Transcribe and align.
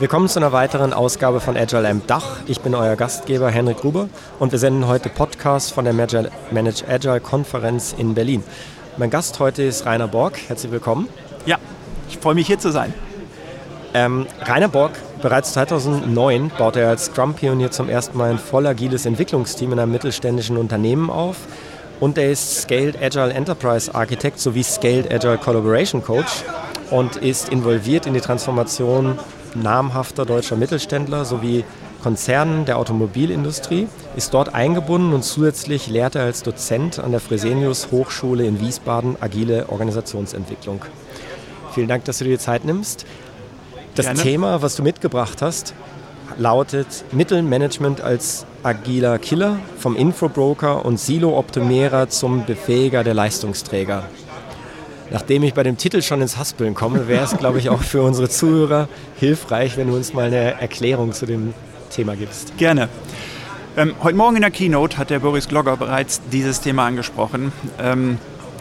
Willkommen 0.00 0.28
zu 0.28 0.40
einer 0.40 0.50
weiteren 0.50 0.92
Ausgabe 0.92 1.38
von 1.38 1.56
Agile 1.56 1.88
Amp 1.88 2.08
Dach. 2.08 2.38
Ich 2.46 2.60
bin 2.60 2.74
euer 2.74 2.96
Gastgeber 2.96 3.48
Henrik 3.48 3.76
Gruber 3.76 4.08
und 4.40 4.50
wir 4.50 4.58
senden 4.58 4.88
heute 4.88 5.08
Podcasts 5.08 5.70
von 5.70 5.84
der 5.84 5.94
Manage 5.94 6.88
Agile 6.88 7.20
Konferenz 7.20 7.94
in 7.96 8.12
Berlin. 8.12 8.42
Mein 8.96 9.10
Gast 9.10 9.38
heute 9.38 9.62
ist 9.62 9.86
Rainer 9.86 10.08
Borg. 10.08 10.36
Herzlich 10.48 10.72
willkommen. 10.72 11.08
Ja, 11.46 11.58
ich 12.08 12.18
freue 12.18 12.34
mich 12.34 12.48
hier 12.48 12.58
zu 12.58 12.72
sein. 12.72 12.92
Ähm, 13.94 14.26
Rainer 14.44 14.66
Borg, 14.66 14.90
bereits 15.22 15.52
2009 15.52 16.50
baute 16.58 16.80
er 16.80 16.88
als 16.88 17.04
Scrum-Pionier 17.04 17.70
zum 17.70 17.88
ersten 17.88 18.18
Mal 18.18 18.32
ein 18.32 18.38
voll 18.40 18.66
agiles 18.66 19.06
Entwicklungsteam 19.06 19.72
in 19.74 19.78
einem 19.78 19.92
mittelständischen 19.92 20.56
Unternehmen 20.56 21.08
auf. 21.08 21.36
Und 22.00 22.18
er 22.18 22.32
ist 22.32 22.62
Scaled 22.62 23.00
Agile 23.00 23.32
Enterprise 23.32 23.94
Architect 23.94 24.40
sowie 24.40 24.64
Scaled 24.64 25.12
Agile 25.12 25.38
Collaboration 25.38 26.02
Coach 26.02 26.42
und 26.90 27.14
ist 27.14 27.50
involviert 27.50 28.06
in 28.06 28.14
die 28.14 28.20
Transformation 28.20 29.20
namhafter 29.54 30.24
deutscher 30.24 30.56
Mittelständler 30.56 31.24
sowie 31.24 31.64
Konzernen 32.02 32.66
der 32.66 32.78
Automobilindustrie, 32.78 33.88
ist 34.14 34.34
dort 34.34 34.54
eingebunden 34.54 35.14
und 35.14 35.24
zusätzlich 35.24 35.88
lehrt 35.88 36.16
er 36.16 36.24
als 36.24 36.42
Dozent 36.42 36.98
an 36.98 37.12
der 37.12 37.20
Fresenius 37.20 37.88
Hochschule 37.90 38.44
in 38.46 38.60
Wiesbaden 38.60 39.16
agile 39.20 39.70
Organisationsentwicklung. 39.70 40.82
Vielen 41.72 41.88
Dank, 41.88 42.04
dass 42.04 42.18
du 42.18 42.24
dir 42.24 42.32
die 42.32 42.38
Zeit 42.38 42.64
nimmst. 42.64 43.06
Das 43.94 44.06
Gerne. 44.06 44.20
Thema, 44.20 44.62
was 44.62 44.76
du 44.76 44.82
mitgebracht 44.82 45.40
hast, 45.40 45.74
lautet 46.36 47.04
Mittelmanagement 47.12 48.00
als 48.00 48.44
agiler 48.62 49.18
Killer 49.18 49.56
vom 49.78 49.96
Infobroker 49.96 50.84
und 50.84 50.98
Silo-Optimierer 50.98 52.08
zum 52.08 52.44
Befähiger 52.44 53.04
der 53.04 53.14
Leistungsträger. 53.14 54.04
Nachdem 55.10 55.42
ich 55.42 55.54
bei 55.54 55.62
dem 55.62 55.76
Titel 55.76 56.02
schon 56.02 56.20
ins 56.20 56.36
Haspeln 56.36 56.74
komme, 56.74 57.08
wäre 57.08 57.24
es, 57.24 57.36
glaube 57.36 57.58
ich, 57.58 57.68
auch 57.68 57.82
für 57.82 58.02
unsere 58.02 58.28
Zuhörer 58.28 58.88
hilfreich, 59.18 59.76
wenn 59.76 59.88
du 59.88 59.94
uns 59.94 60.12
mal 60.14 60.26
eine 60.26 60.60
Erklärung 60.60 61.12
zu 61.12 61.26
dem 61.26 61.54
Thema 61.90 62.16
gibst. 62.16 62.56
Gerne. 62.56 62.88
Ähm, 63.76 63.94
heute 64.02 64.16
Morgen 64.16 64.36
in 64.36 64.42
der 64.42 64.50
Keynote 64.50 64.98
hat 64.98 65.10
der 65.10 65.18
Boris 65.18 65.48
Glogger 65.48 65.76
bereits 65.76 66.20
dieses 66.32 66.60
Thema 66.60 66.86
angesprochen. 66.86 67.52
Ähm, 67.78 68.18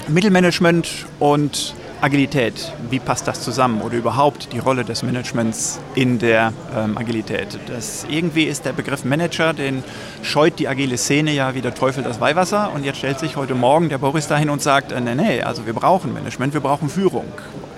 Mittelmanagement 0.07 1.05
und 1.19 1.75
Agilität, 2.03 2.73
wie 2.89 2.99
passt 2.99 3.29
das 3.29 3.41
zusammen 3.41 3.81
oder 3.81 3.95
überhaupt 3.95 4.51
die 4.51 4.59
Rolle 4.59 4.83
des 4.83 5.03
Managements 5.03 5.79
in 5.95 6.19
der 6.19 6.51
ähm, 6.75 6.97
Agilität? 6.97 7.57
Das, 7.67 8.05
irgendwie 8.09 8.43
ist 8.43 8.65
der 8.65 8.73
Begriff 8.73 9.05
Manager, 9.05 9.53
den 9.53 9.85
scheut 10.21 10.59
die 10.59 10.67
agile 10.67 10.97
Szene 10.97 11.31
ja 11.31 11.55
wie 11.55 11.61
der 11.61 11.73
Teufel 11.73 12.03
das 12.03 12.19
Weihwasser 12.19 12.73
und 12.75 12.83
jetzt 12.83 12.97
stellt 12.97 13.19
sich 13.19 13.37
heute 13.37 13.55
Morgen 13.55 13.87
der 13.87 13.99
Boris 13.99 14.27
dahin 14.27 14.49
und 14.49 14.61
sagt, 14.61 14.91
äh, 14.91 14.99
nee, 14.99 15.15
nee, 15.15 15.41
also 15.43 15.65
wir 15.65 15.71
brauchen 15.71 16.11
Management, 16.13 16.53
wir 16.53 16.59
brauchen 16.59 16.89
Führung, 16.89 17.23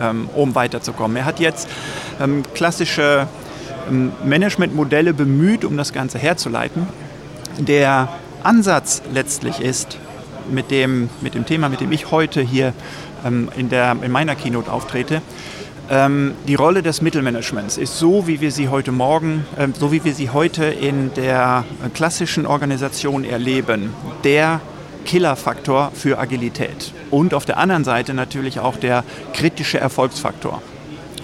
ähm, 0.01 0.27
um 0.33 0.55
weiterzukommen. 0.55 1.17
Er 1.17 1.25
hat 1.25 1.39
jetzt 1.39 1.69
ähm, 2.19 2.41
klassische 2.55 3.27
ähm, 3.87 4.11
Managementmodelle 4.23 5.13
bemüht, 5.13 5.63
um 5.63 5.77
das 5.77 5.93
Ganze 5.93 6.17
herzuleiten. 6.17 6.87
Der 7.59 8.09
Ansatz 8.41 9.03
letztlich 9.13 9.59
ist, 9.59 9.99
mit 10.49 10.71
dem, 10.71 11.09
mit 11.21 11.33
dem 11.33 11.45
Thema, 11.45 11.69
mit 11.69 11.81
dem 11.81 11.91
ich 11.91 12.11
heute 12.11 12.41
hier 12.41 12.73
in, 13.25 13.69
der, 13.69 13.95
in 14.01 14.11
meiner 14.11 14.35
Keynote 14.35 14.71
auftrete. 14.71 15.21
Ähm, 15.89 16.33
die 16.47 16.55
Rolle 16.55 16.81
des 16.81 17.01
Mittelmanagements 17.01 17.77
ist 17.77 17.99
so, 17.99 18.27
wie 18.27 18.41
wir 18.41 18.51
sie 18.51 18.69
heute 18.69 18.91
Morgen, 18.91 19.45
äh, 19.57 19.67
so 19.79 19.91
wie 19.91 20.03
wir 20.03 20.13
sie 20.13 20.31
heute 20.31 20.65
in 20.65 21.13
der 21.13 21.63
klassischen 21.93 22.45
Organisation 22.45 23.23
erleben, 23.23 23.93
der 24.23 24.61
Killerfaktor 25.05 25.91
für 25.93 26.17
Agilität. 26.17 26.91
Und 27.11 27.35
auf 27.35 27.45
der 27.45 27.57
anderen 27.57 27.83
Seite 27.83 28.15
natürlich 28.15 28.59
auch 28.59 28.77
der 28.77 29.03
kritische 29.33 29.79
Erfolgsfaktor 29.79 30.61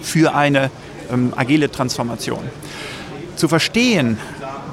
für 0.02 0.36
eine 0.36 0.70
ähm, 1.12 1.34
agile 1.36 1.72
Transformation. 1.72 2.44
Zu 3.36 3.48
verstehen, 3.48 4.20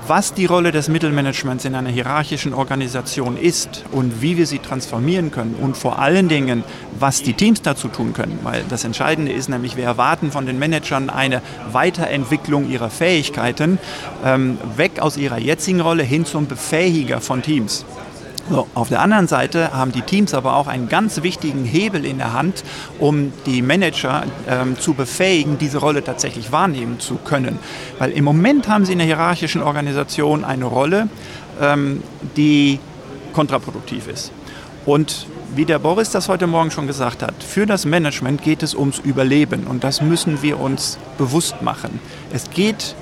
was 0.08 0.32
die 0.32 0.46
Rolle 0.46 0.72
des 0.72 0.88
Mittelmanagements 0.88 1.66
in 1.66 1.74
einer 1.74 1.90
hierarchischen 1.90 2.54
Organisation 2.54 3.36
ist 3.36 3.84
und 3.92 4.22
wie 4.22 4.38
wir 4.38 4.46
sie 4.46 4.58
transformieren 4.58 5.30
können 5.30 5.54
und 5.54 5.76
vor 5.76 5.98
allen 5.98 6.28
Dingen, 6.28 6.64
was 6.98 7.22
die 7.22 7.34
Teams 7.34 7.60
dazu 7.60 7.88
tun 7.88 8.14
können. 8.14 8.38
Weil 8.42 8.64
das 8.68 8.84
Entscheidende 8.84 9.32
ist 9.32 9.48
nämlich, 9.48 9.76
wir 9.76 9.84
erwarten 9.84 10.32
von 10.32 10.46
den 10.46 10.58
Managern 10.58 11.10
eine 11.10 11.42
Weiterentwicklung 11.72 12.70
ihrer 12.70 12.90
Fähigkeiten, 12.90 13.78
ähm, 14.24 14.58
weg 14.76 14.98
aus 15.00 15.16
ihrer 15.16 15.38
jetzigen 15.38 15.80
Rolle 15.80 16.02
hin 16.02 16.24
zum 16.24 16.46
Befähiger 16.46 17.20
von 17.20 17.42
Teams. 17.42 17.84
So, 18.50 18.66
auf 18.74 18.88
der 18.88 19.02
anderen 19.02 19.28
Seite 19.28 19.74
haben 19.74 19.92
die 19.92 20.00
Teams 20.00 20.32
aber 20.32 20.56
auch 20.56 20.68
einen 20.68 20.88
ganz 20.88 21.22
wichtigen 21.22 21.64
Hebel 21.64 22.06
in 22.06 22.16
der 22.16 22.32
Hand, 22.32 22.64
um 22.98 23.30
die 23.44 23.60
Manager 23.60 24.24
ähm, 24.48 24.78
zu 24.78 24.94
befähigen, 24.94 25.58
diese 25.58 25.76
Rolle 25.78 26.02
tatsächlich 26.02 26.50
wahrnehmen 26.50 26.98
zu 26.98 27.16
können. 27.16 27.58
Weil 27.98 28.12
im 28.12 28.24
Moment 28.24 28.66
haben 28.66 28.86
sie 28.86 28.92
in 28.92 28.98
der 28.98 29.06
hierarchischen 29.06 29.62
Organisation 29.62 30.44
eine 30.44 30.64
Rolle, 30.64 31.10
ähm, 31.60 32.02
die 32.38 32.80
kontraproduktiv 33.34 34.08
ist. 34.08 34.32
Und 34.86 35.26
wie 35.54 35.66
der 35.66 35.78
Boris 35.78 36.10
das 36.10 36.30
heute 36.30 36.46
Morgen 36.46 36.70
schon 36.70 36.86
gesagt 36.86 37.22
hat, 37.22 37.42
für 37.42 37.66
das 37.66 37.84
Management 37.84 38.42
geht 38.42 38.62
es 38.62 38.74
ums 38.74 38.98
Überleben 38.98 39.66
und 39.66 39.84
das 39.84 40.00
müssen 40.00 40.40
wir 40.40 40.58
uns 40.58 40.98
bewusst 41.18 41.60
machen. 41.60 42.00
Es 42.32 42.48
geht 42.48 42.94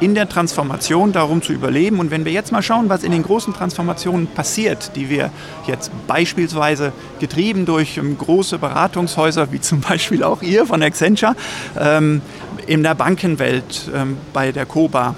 in 0.00 0.14
der 0.14 0.28
Transformation 0.28 1.12
darum 1.12 1.42
zu 1.42 1.52
überleben. 1.52 2.00
Und 2.00 2.10
wenn 2.10 2.24
wir 2.24 2.32
jetzt 2.32 2.52
mal 2.52 2.62
schauen, 2.62 2.88
was 2.88 3.04
in 3.04 3.12
den 3.12 3.22
großen 3.22 3.54
Transformationen 3.54 4.26
passiert, 4.26 4.92
die 4.96 5.10
wir 5.10 5.30
jetzt 5.66 5.90
beispielsweise 6.06 6.92
getrieben 7.20 7.66
durch 7.66 7.98
ähm, 7.98 8.16
große 8.18 8.58
Beratungshäuser, 8.58 9.52
wie 9.52 9.60
zum 9.60 9.80
Beispiel 9.88 10.22
auch 10.22 10.42
ihr 10.42 10.66
von 10.66 10.82
Accenture, 10.82 11.36
ähm, 11.78 12.22
in 12.66 12.82
der 12.82 12.94
Bankenwelt, 12.94 13.90
ähm, 13.94 14.16
bei 14.32 14.52
der 14.52 14.66
Coba, 14.66 15.14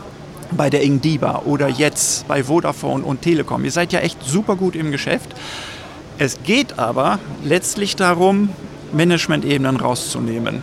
bei 0.57 0.69
der 0.69 0.83
Ingdiba 0.83 1.43
oder 1.45 1.69
jetzt 1.69 2.29
bei 2.29 2.45
Vodafone 2.45 3.05
und 3.05 3.23
Telekom. 3.23 3.65
Ihr 3.65 3.71
seid 3.71 3.93
ja 3.93 4.01
echt 4.01 4.23
super 4.23 4.57
gut 4.57 4.77
im 4.77 4.91
Geschäft. 4.91 5.35
Es 6.19 6.43
geht 6.43 6.79
aber 6.79 7.19
letztlich 7.43 7.97
darum, 7.97 8.51
Management-Ebenen 8.93 9.77
rauszunehmen. 9.77 10.63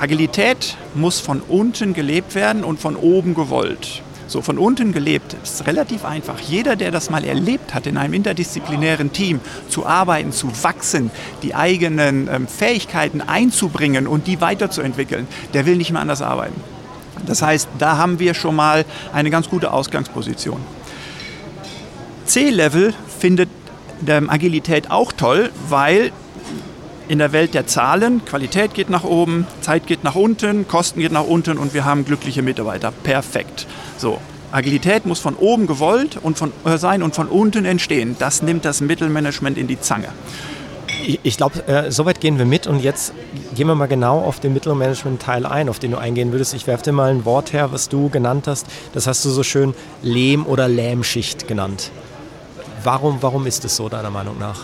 Agilität 0.00 0.78
muss 0.94 1.20
von 1.20 1.42
unten 1.42 1.92
gelebt 1.92 2.34
werden 2.34 2.64
und 2.64 2.80
von 2.80 2.96
oben 2.96 3.34
gewollt. 3.34 4.02
So 4.28 4.40
von 4.40 4.56
unten 4.56 4.92
gelebt 4.92 5.36
ist 5.42 5.66
relativ 5.66 6.06
einfach. 6.06 6.40
Jeder, 6.40 6.74
der 6.74 6.90
das 6.90 7.10
mal 7.10 7.22
erlebt 7.22 7.74
hat, 7.74 7.86
in 7.86 7.98
einem 7.98 8.14
interdisziplinären 8.14 9.12
Team 9.12 9.40
zu 9.68 9.84
arbeiten, 9.84 10.32
zu 10.32 10.50
wachsen, 10.62 11.10
die 11.42 11.54
eigenen 11.54 12.28
ähm, 12.28 12.48
Fähigkeiten 12.48 13.20
einzubringen 13.20 14.06
und 14.06 14.26
die 14.26 14.40
weiterzuentwickeln, 14.40 15.28
der 15.52 15.66
will 15.66 15.76
nicht 15.76 15.92
mehr 15.92 16.00
anders 16.00 16.22
arbeiten. 16.22 16.58
Das 17.26 17.42
heißt, 17.42 17.68
da 17.78 17.98
haben 17.98 18.18
wir 18.20 18.32
schon 18.32 18.56
mal 18.56 18.86
eine 19.12 19.28
ganz 19.28 19.50
gute 19.50 19.70
Ausgangsposition. 19.70 20.60
C-Level 22.24 22.94
findet 23.18 23.50
ähm, 24.06 24.30
Agilität 24.30 24.90
auch 24.90 25.12
toll, 25.12 25.50
weil 25.68 26.10
in 27.10 27.18
der 27.18 27.32
Welt 27.32 27.54
der 27.54 27.66
Zahlen. 27.66 28.24
Qualität 28.24 28.72
geht 28.72 28.88
nach 28.88 29.02
oben, 29.02 29.44
Zeit 29.62 29.88
geht 29.88 30.04
nach 30.04 30.14
unten, 30.14 30.68
Kosten 30.68 31.00
geht 31.00 31.10
nach 31.10 31.24
unten 31.24 31.58
und 31.58 31.74
wir 31.74 31.84
haben 31.84 32.04
glückliche 32.04 32.40
Mitarbeiter. 32.40 32.92
Perfekt. 32.92 33.66
So, 33.98 34.20
Agilität 34.52 35.06
muss 35.06 35.18
von 35.18 35.34
oben 35.34 35.66
gewollt 35.66 36.16
und 36.22 36.38
von, 36.38 36.52
äh, 36.64 36.78
sein 36.78 37.02
und 37.02 37.16
von 37.16 37.26
unten 37.26 37.64
entstehen. 37.64 38.14
Das 38.20 38.42
nimmt 38.42 38.64
das 38.64 38.80
Mittelmanagement 38.80 39.58
in 39.58 39.66
die 39.66 39.80
Zange. 39.80 40.06
Ich, 41.04 41.18
ich 41.24 41.36
glaube, 41.36 41.66
äh, 41.66 41.90
soweit 41.90 42.20
gehen 42.20 42.38
wir 42.38 42.44
mit 42.44 42.68
und 42.68 42.78
jetzt 42.80 43.12
gehen 43.56 43.66
wir 43.66 43.74
mal 43.74 43.86
genau 43.86 44.20
auf 44.20 44.38
den 44.38 44.52
Mittelmanagement-Teil 44.52 45.46
ein, 45.46 45.68
auf 45.68 45.80
den 45.80 45.90
du 45.90 45.98
eingehen 45.98 46.30
würdest. 46.30 46.54
Ich 46.54 46.68
werfe 46.68 46.84
dir 46.84 46.92
mal 46.92 47.10
ein 47.10 47.24
Wort 47.24 47.52
her, 47.52 47.72
was 47.72 47.88
du 47.88 48.08
genannt 48.08 48.46
hast. 48.46 48.68
Das 48.92 49.08
hast 49.08 49.24
du 49.24 49.30
so 49.30 49.42
schön 49.42 49.74
Lehm- 50.02 50.46
oder 50.46 50.68
Lähmschicht 50.68 51.48
genannt. 51.48 51.90
Warum, 52.84 53.18
warum 53.20 53.46
ist 53.48 53.64
es 53.64 53.74
so, 53.74 53.88
deiner 53.88 54.10
Meinung 54.10 54.38
nach? 54.38 54.60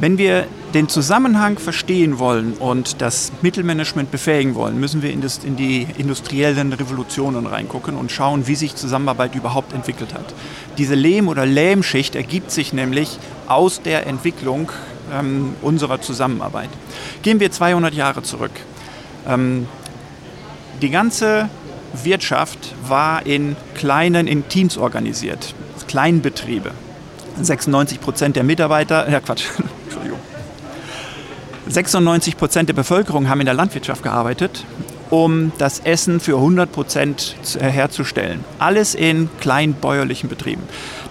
Wenn 0.00 0.16
wir 0.16 0.46
den 0.74 0.88
Zusammenhang 0.88 1.58
verstehen 1.58 2.20
wollen 2.20 2.52
und 2.52 3.00
das 3.02 3.32
Mittelmanagement 3.42 4.12
befähigen 4.12 4.54
wollen, 4.54 4.78
müssen 4.78 5.02
wir 5.02 5.10
in, 5.10 5.22
die 5.56 5.88
industriellen 5.96 6.72
Revolutionen 6.72 7.46
reingucken 7.46 7.96
und 7.96 8.12
schauen, 8.12 8.46
wie 8.46 8.54
sich 8.54 8.76
Zusammenarbeit 8.76 9.34
überhaupt 9.34 9.72
entwickelt 9.72 10.14
hat. 10.14 10.34
Diese 10.76 10.94
Lehm- 10.94 11.26
oder 11.26 11.46
Lähmschicht 11.46 12.14
ergibt 12.14 12.52
sich 12.52 12.72
nämlich 12.72 13.18
aus 13.48 13.82
der 13.82 14.06
Entwicklung 14.06 14.70
ähm, 15.12 15.54
unserer 15.62 16.00
Zusammenarbeit. 16.00 16.70
Gehen 17.22 17.40
wir 17.40 17.50
200 17.50 17.92
Jahre 17.92 18.22
zurück. 18.22 18.52
Ähm, 19.26 19.66
die 20.80 20.90
ganze 20.90 21.48
Wirtschaft 22.04 22.74
war 22.86 23.26
in 23.26 23.56
kleinen, 23.74 24.28
in 24.28 24.48
Teams 24.48 24.78
organisiert, 24.78 25.54
Kleinbetriebe. 25.88 26.70
96 27.40 28.00
Prozent 28.00 28.36
der 28.36 28.44
Mitarbeiter, 28.44 29.08
ja 29.10 29.20
Quatsch. 29.20 29.44
96 31.68 32.36
Prozent 32.36 32.68
der 32.68 32.74
Bevölkerung 32.74 33.28
haben 33.28 33.40
in 33.40 33.46
der 33.46 33.54
Landwirtschaft 33.54 34.02
gearbeitet, 34.02 34.64
um 35.10 35.52
das 35.58 35.80
Essen 35.80 36.20
für 36.20 36.36
100 36.36 36.72
Prozent 36.72 37.36
herzustellen. 37.58 38.44
Alles 38.58 38.94
in 38.94 39.28
kleinbäuerlichen 39.40 40.28
Betrieben. 40.28 40.62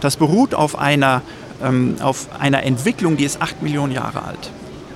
Das 0.02 0.18
beruht 0.18 0.54
auf 0.54 0.78
einer, 0.78 1.22
ähm, 1.64 1.96
auf 2.02 2.28
einer 2.40 2.64
Entwicklung, 2.64 3.18
die 3.18 3.26
ist 3.26 3.42
acht 3.42 3.62
Millionen 3.62 3.94
Jahre 3.94 4.24
alt. 4.24 4.52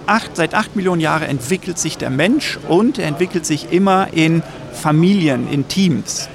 Acht, 0.07 0.35
seit 0.35 0.55
acht 0.55 0.75
Millionen 0.75 0.99
Jahren 0.99 1.23
entwickelt 1.23 1.77
sich 1.77 1.97
der 1.97 2.09
Mensch 2.09 2.57
und 2.67 2.97
er 2.97 3.07
entwickelt 3.07 3.45
sich 3.45 3.71
immer 3.71 4.07
in 4.13 4.41
Familien, 4.73 5.47
in 5.51 5.67
Teams. 5.67 6.27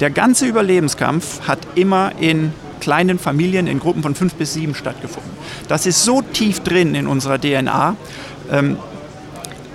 Der 0.00 0.10
ganze 0.10 0.46
Überlebenskampf 0.46 1.46
hat 1.46 1.60
immer 1.74 2.12
in 2.20 2.52
kleinen 2.80 3.18
Familien 3.18 3.66
in 3.66 3.80
Gruppen 3.80 4.02
von 4.02 4.14
fünf 4.14 4.34
bis 4.34 4.54
sieben 4.54 4.74
stattgefunden. 4.74 5.30
Das 5.68 5.86
ist 5.86 6.04
so 6.04 6.22
tief 6.22 6.60
drin 6.60 6.94
in 6.94 7.06
unserer 7.06 7.38
DNA, 7.38 7.96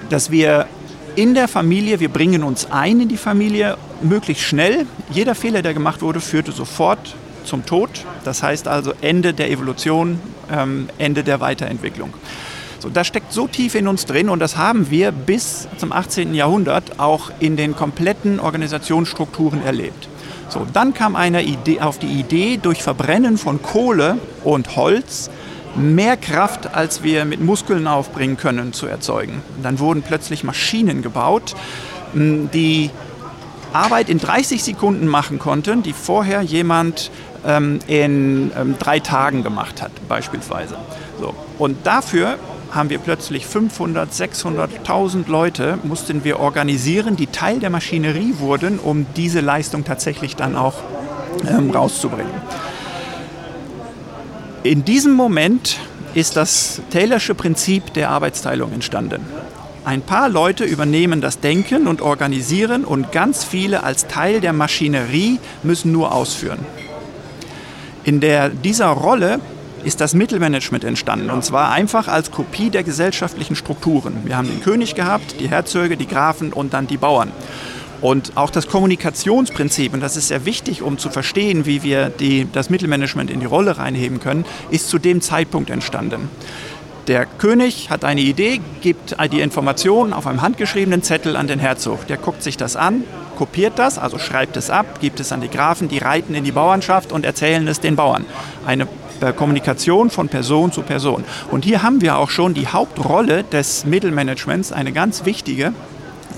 dass 0.10 0.32
wir 0.32 0.68
in 1.16 1.34
der 1.34 1.48
Familie, 1.48 2.00
wir 2.00 2.10
bringen 2.10 2.44
uns 2.44 2.72
ein 2.72 3.02
in 3.02 3.08
die 3.08 3.18
Familie, 3.18 3.78
möglichst 4.02 4.44
schnell. 4.44 4.86
Jeder 5.12 5.36
Fehler, 5.36 5.62
der 5.62 5.74
gemacht 5.74 6.02
wurde, 6.02 6.20
führte 6.20 6.52
sofort 6.52 7.16
zum 7.46 7.66
Tod. 7.66 7.90
Das 8.24 8.42
heißt 8.42 8.68
also 8.68 8.94
Ende 9.02 9.34
der 9.34 9.52
Evolution, 9.52 10.20
ähm, 10.52 10.90
Ende 10.98 11.24
der 11.24 11.40
Weiterentwicklung. 11.40 12.14
So, 12.80 12.90
das 12.90 13.08
steckt 13.08 13.32
so 13.32 13.48
tief 13.48 13.76
in 13.76 13.88
uns 13.88 14.06
drin 14.06 14.28
und 14.28 14.40
das 14.40 14.58
haben 14.58 14.90
wir 14.90 15.12
bis 15.12 15.70
zum 15.78 15.94
18. 15.94 16.34
Jahrhundert 16.34 17.00
auch 17.00 17.32
in 17.40 17.56
den 17.56 17.76
kompletten 17.76 18.40
Organisationsstrukturen 18.40 19.64
erlebt. 19.64 20.10
So, 20.50 20.68
dann 20.74 20.94
kam 20.94 21.16
einer 21.16 21.42
Idee, 21.42 21.80
auf 21.80 21.98
die 21.98 22.08
Idee, 22.08 22.60
durch 22.62 22.84
Verbrennen 22.84 23.38
von 23.38 23.62
Kohle 23.62 24.18
und 24.44 24.76
Holz 24.76 25.30
mehr 25.76 26.18
Kraft, 26.18 26.76
als 26.76 27.04
wir 27.04 27.26
mit 27.26 27.42
Muskeln 27.42 27.88
aufbringen 27.88 28.38
können, 28.38 28.74
zu 28.74 28.88
erzeugen. 28.88 29.42
dann 29.62 29.80
wurden 29.80 30.04
plötzlich 30.04 30.44
Maschinen 30.44 31.02
gebaut, 31.02 31.56
die 32.14 32.92
Arbeit 33.74 34.10
in 34.10 34.20
30 34.20 34.64
Sekunden 34.64 35.08
machen 35.08 35.40
konnten, 35.40 35.82
die 35.82 35.94
vorher 35.94 36.42
jemand 36.42 37.10
ähm, 37.46 37.80
in 37.88 38.52
ähm, 38.56 38.76
drei 38.78 39.00
Tagen 39.00 39.44
gemacht 39.44 39.82
hat, 39.82 39.92
beispielsweise. 40.08 40.78
So. 41.20 41.34
Und 41.58 41.86
dafür 41.86 42.38
haben 42.72 42.90
wir 42.90 43.00
plötzlich 43.00 43.46
500, 43.46 44.14
600, 44.14 44.80
1000 44.80 45.28
Leute, 45.28 45.78
mussten 45.84 46.24
wir 46.24 46.40
organisieren, 46.40 47.16
die 47.16 47.28
Teil 47.28 47.60
der 47.60 47.70
Maschinerie 47.70 48.36
wurden, 48.40 48.80
um 48.80 49.06
diese 49.16 49.42
Leistung 49.42 49.84
tatsächlich 49.84 50.36
dann 50.36 50.56
auch 50.56 50.76
ähm, 51.48 51.72
rauszubringen. 51.72 52.32
In 54.64 54.86
diesem 54.86 55.12
Moment 55.12 55.78
ist 56.14 56.38
das 56.38 56.82
Taylorsche 56.90 57.36
Prinzip 57.36 57.94
der 57.96 58.10
Arbeitsteilung 58.10 58.72
entstanden. 58.72 59.26
Ein 59.84 60.02
paar 60.02 60.30
Leute 60.30 60.64
übernehmen 60.64 61.20
das 61.20 61.42
Denken 61.42 61.86
und 61.86 62.02
Organisieren 62.02 62.86
und 62.86 63.12
ganz 63.12 63.44
viele 63.44 63.84
als 63.84 64.08
Teil 64.08 64.40
der 64.40 64.54
Maschinerie 64.54 65.40
müssen 65.64 65.92
nur 65.92 66.14
ausführen. 66.14 66.60
In 68.06 68.22
der, 68.22 68.48
dieser 68.48 68.88
Rolle 68.88 69.42
ist 69.84 70.00
das 70.00 70.14
Mittelmanagement 70.14 70.86
entstanden. 70.86 71.30
Und 71.30 71.44
zwar 71.44 71.72
einfach 71.72 72.08
als 72.08 72.32
Kopie 72.32 72.70
der 72.70 72.84
gesellschaftlichen 72.84 73.58
Strukturen. 73.58 74.22
Wir 74.24 74.38
haben 74.38 74.48
den 74.48 74.62
König 74.62 74.96
gehabt, 74.96 75.42
die 75.42 75.50
Herzöge, 75.50 75.98
die 75.98 76.08
Grafen 76.08 76.54
und 76.54 76.74
dann 76.74 76.88
die 76.88 76.96
Bauern. 76.96 77.34
Und 78.04 78.36
auch 78.36 78.50
das 78.50 78.68
Kommunikationsprinzip, 78.68 79.94
und 79.94 80.02
das 80.02 80.18
ist 80.18 80.28
sehr 80.28 80.44
wichtig, 80.44 80.82
um 80.82 80.98
zu 80.98 81.10
verstehen, 81.10 81.66
wie 81.66 81.84
wir 81.84 82.10
die, 82.10 82.46
das 82.52 82.70
Mittelmanagement 82.70 83.32
in 83.32 83.40
die 83.40 83.46
Rolle 83.46 83.78
reinheben 83.78 84.20
können, 84.20 84.44
ist 84.70 84.90
zu 84.90 85.00
dem 85.00 85.22
Zeitpunkt 85.22 85.70
entstanden. 85.70 86.30
Der 87.08 87.26
König 87.26 87.90
hat 87.90 88.04
eine 88.04 88.20
Idee, 88.20 88.60
gibt 88.82 89.16
die 89.32 89.40
Informationen 89.40 90.12
auf 90.12 90.28
einem 90.28 90.42
handgeschriebenen 90.42 91.02
Zettel 91.02 91.38
an 91.38 91.48
den 91.48 91.60
Herzog. 91.60 92.06
Der 92.08 92.18
guckt 92.18 92.44
sich 92.44 92.58
das 92.58 92.76
an, 92.76 93.06
kopiert 93.38 93.80
das, 93.80 93.98
also 93.98 94.20
schreibt 94.20 94.58
es 94.58 94.70
ab, 94.70 95.00
gibt 95.00 95.22
es 95.22 95.32
an 95.32 95.40
die 95.40 95.50
Grafen, 95.50 95.88
die 95.88 96.00
reiten 96.00 96.36
in 96.36 96.44
die 96.44 96.52
Bauernschaft 96.52 97.14
und 97.14 97.24
erzählen 97.24 97.66
es 97.70 97.80
den 97.80 97.96
Bauern. 97.96 98.26
Eine 98.66 98.90
äh, 99.22 99.32
Kommunikation 99.32 100.10
von 100.10 100.28
Person 100.28 100.74
zu 100.74 100.82
Person. 100.82 101.24
Und 101.52 101.64
hier 101.64 101.84
haben 101.84 102.02
wir 102.02 102.18
auch 102.18 102.30
schon 102.30 102.54
die 102.54 102.68
Hauptrolle 102.68 103.46
des 103.46 103.86
Mittelmanagements, 103.86 104.74
eine 104.74 104.92
ganz 104.92 105.24
wichtige. 105.24 105.72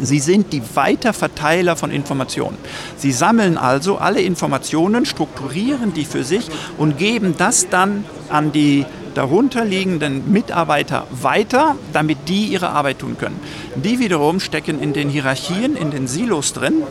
Sie 0.02 0.20
sind 0.20 0.54
die 0.54 0.62
Weiterverteiler 0.74 1.76
von 1.76 1.92
Informationen. 1.92 2.58
Sie 2.98 3.12
sammeln 3.12 3.58
also 3.58 3.98
alle 3.98 4.22
Informationen, 4.22 5.06
strukturieren 5.06 5.94
die 5.94 6.06
für 6.06 6.24
sich 6.24 6.48
und 6.78 6.98
geben 6.98 7.36
das 7.38 7.70
dann 7.70 8.06
an 8.30 8.52
die 8.52 8.86
darunterliegenden 9.16 10.32
Mitarbeiter 10.32 11.08
weiter, 11.12 11.76
damit 11.94 12.28
die 12.28 12.48
ihre 12.48 12.70
Arbeit 12.70 13.00
tun 13.00 13.18
können. 13.18 13.40
Die 13.76 14.00
wiederum 14.00 14.40
stecken 14.40 14.82
in 14.82 14.94
den 14.94 15.10
Hierarchien, 15.10 15.76
in 15.76 15.90
den 15.90 16.08
Silos 16.08 16.54
drin 16.54 16.84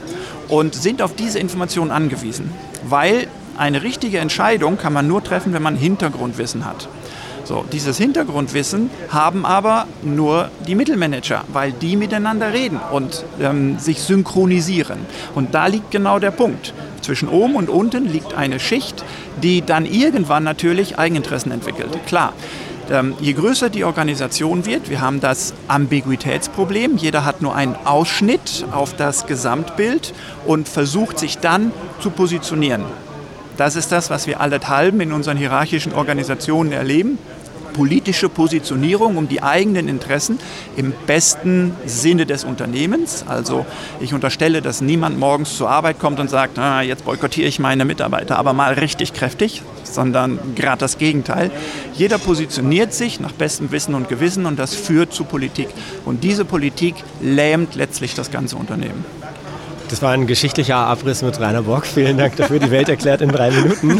und 0.48 0.74
sind 0.74 1.02
auf 1.02 1.14
diese 1.14 1.38
Informationen 1.38 1.90
angewiesen, 1.90 2.50
weil 2.84 3.28
eine 3.56 3.82
richtige 3.82 4.18
Entscheidung 4.18 4.78
kann 4.78 4.92
man 4.92 5.06
nur 5.06 5.22
treffen, 5.22 5.52
wenn 5.52 5.62
man 5.62 5.76
Hintergrundwissen 5.76 6.64
hat. 6.64 6.88
So, 7.44 7.64
dieses 7.70 7.98
Hintergrundwissen 7.98 8.90
haben 9.10 9.44
aber 9.44 9.86
nur 10.02 10.50
die 10.66 10.74
Mittelmanager, 10.74 11.44
weil 11.52 11.72
die 11.72 11.96
miteinander 11.96 12.52
reden 12.52 12.80
und 12.90 13.24
ähm, 13.40 13.78
sich 13.78 14.00
synchronisieren. 14.00 15.00
Und 15.34 15.54
da 15.54 15.66
liegt 15.66 15.90
genau 15.90 16.18
der 16.18 16.30
Punkt. 16.30 16.72
Zwischen 17.02 17.28
oben 17.28 17.54
und 17.56 17.68
unten 17.68 18.10
liegt 18.10 18.32
eine 18.32 18.58
Schicht, 18.58 19.04
die 19.42 19.60
dann 19.60 19.84
irgendwann 19.84 20.42
natürlich 20.42 20.98
Eigeninteressen 20.98 21.52
entwickelt. 21.52 21.90
Klar. 22.06 22.32
Ähm, 22.90 23.14
je 23.20 23.32
größer 23.32 23.70
die 23.70 23.84
Organisation 23.84 24.66
wird, 24.66 24.90
wir 24.90 25.00
haben 25.00 25.20
das 25.20 25.54
Ambiguitätsproblem, 25.68 26.98
jeder 26.98 27.24
hat 27.24 27.40
nur 27.40 27.54
einen 27.54 27.76
Ausschnitt 27.84 28.66
auf 28.72 28.94
das 28.94 29.26
Gesamtbild 29.26 30.12
und 30.46 30.68
versucht 30.68 31.18
sich 31.18 31.38
dann 31.38 31.72
zu 32.00 32.10
positionieren. 32.10 32.84
Das 33.56 33.76
ist 33.76 33.92
das, 33.92 34.10
was 34.10 34.26
wir 34.26 34.40
allenthalben 34.40 35.00
in 35.00 35.12
unseren 35.12 35.36
hierarchischen 35.36 35.92
Organisationen 35.92 36.72
erleben. 36.72 37.18
Politische 37.72 38.28
Positionierung 38.28 39.16
um 39.16 39.28
die 39.28 39.42
eigenen 39.42 39.88
Interessen 39.88 40.38
im 40.76 40.92
besten 41.06 41.74
Sinne 41.86 42.24
des 42.24 42.44
Unternehmens. 42.44 43.24
Also 43.26 43.66
ich 44.00 44.14
unterstelle, 44.14 44.62
dass 44.62 44.80
niemand 44.80 45.18
morgens 45.18 45.56
zur 45.56 45.70
Arbeit 45.70 45.98
kommt 45.98 46.20
und 46.20 46.30
sagt, 46.30 46.58
ah, 46.58 46.82
jetzt 46.82 47.04
boykottiere 47.04 47.48
ich 47.48 47.58
meine 47.58 47.84
Mitarbeiter, 47.84 48.38
aber 48.38 48.52
mal 48.52 48.74
richtig 48.74 49.12
kräftig, 49.12 49.62
sondern 49.82 50.38
gerade 50.54 50.78
das 50.78 50.98
Gegenteil. 50.98 51.50
Jeder 51.94 52.18
positioniert 52.18 52.92
sich 52.92 53.18
nach 53.18 53.32
bestem 53.32 53.72
Wissen 53.72 53.94
und 53.94 54.08
Gewissen 54.08 54.46
und 54.46 54.58
das 54.58 54.74
führt 54.74 55.12
zu 55.12 55.24
Politik. 55.24 55.68
Und 56.04 56.22
diese 56.22 56.44
Politik 56.44 56.94
lähmt 57.20 57.74
letztlich 57.74 58.14
das 58.14 58.30
ganze 58.30 58.54
Unternehmen. 58.54 59.04
Das 59.94 60.02
war 60.02 60.10
ein 60.10 60.26
geschichtlicher 60.26 60.74
Abriss 60.74 61.22
mit 61.22 61.38
Rainer 61.38 61.62
Bock. 61.62 61.86
Vielen 61.86 62.18
Dank 62.18 62.34
dafür. 62.34 62.58
Die 62.58 62.72
Welt 62.72 62.88
erklärt 62.88 63.20
in 63.20 63.28
drei 63.28 63.52
Minuten. 63.52 63.96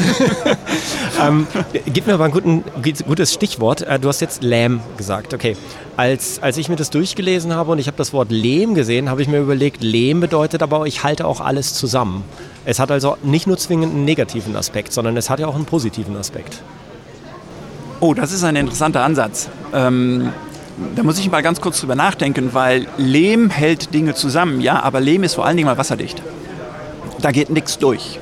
ähm, 1.25 1.47
gib 1.87 2.09
mir 2.09 2.15
aber 2.15 2.25
ein 2.25 2.33
guten, 2.33 2.65
gutes 3.07 3.33
Stichwort. 3.33 3.83
Äh, 3.83 4.01
du 4.01 4.09
hast 4.09 4.21
jetzt 4.21 4.43
Lähm 4.43 4.81
gesagt. 4.97 5.33
Okay. 5.33 5.57
Als, 5.97 6.43
als 6.43 6.57
ich 6.57 6.69
mir 6.69 6.75
das 6.75 6.91
durchgelesen 6.91 7.55
habe 7.55 7.71
und 7.71 7.79
ich 7.79 7.87
habe 7.87 7.97
das 7.97 8.13
Wort 8.13 8.33
Lehm 8.33 8.75
gesehen, 8.75 9.09
habe 9.09 9.23
ich 9.23 9.29
mir 9.29 9.39
überlegt, 9.39 9.85
Lehm 9.85 10.19
bedeutet 10.19 10.65
aber, 10.65 10.85
ich 10.87 11.05
halte 11.05 11.29
auch 11.29 11.41
alles 11.41 11.75
zusammen. 11.75 12.25
Es 12.65 12.81
hat 12.81 12.91
also 12.91 13.17
nicht 13.23 13.47
nur 13.47 13.57
zwingend 13.57 13.95
einen 13.95 14.05
negativen 14.05 14.57
Aspekt, 14.57 14.93
sondern 14.93 15.17
es 15.17 15.31
hat 15.31 15.39
ja 15.39 15.47
auch 15.47 15.55
einen 15.55 15.65
positiven 15.65 16.17
Aspekt. 16.17 16.61
Oh, 18.01 18.15
das 18.15 18.33
ist 18.33 18.43
ein 18.43 18.57
interessanter 18.57 19.05
Ansatz. 19.05 19.49
Ähm, 19.73 20.33
da 20.95 21.03
muss 21.03 21.19
ich 21.19 21.31
mal 21.31 21.43
ganz 21.43 21.61
kurz 21.61 21.81
drüber 21.81 21.95
nachdenken, 21.95 22.51
weil 22.53 22.87
Lehm 22.97 23.51
hält 23.51 23.95
Dinge 23.95 24.15
zusammen, 24.15 24.61
ja, 24.61 24.83
aber 24.83 25.01
Lehm 25.01 25.23
ist 25.23 25.35
vor 25.35 25.47
allen 25.47 25.57
Dingen 25.57 25.69
mal 25.69 25.79
wasserdicht. 25.79 26.23
Da 27.21 27.31
geht 27.31 27.51
nichts 27.51 27.79
durch. 27.79 28.19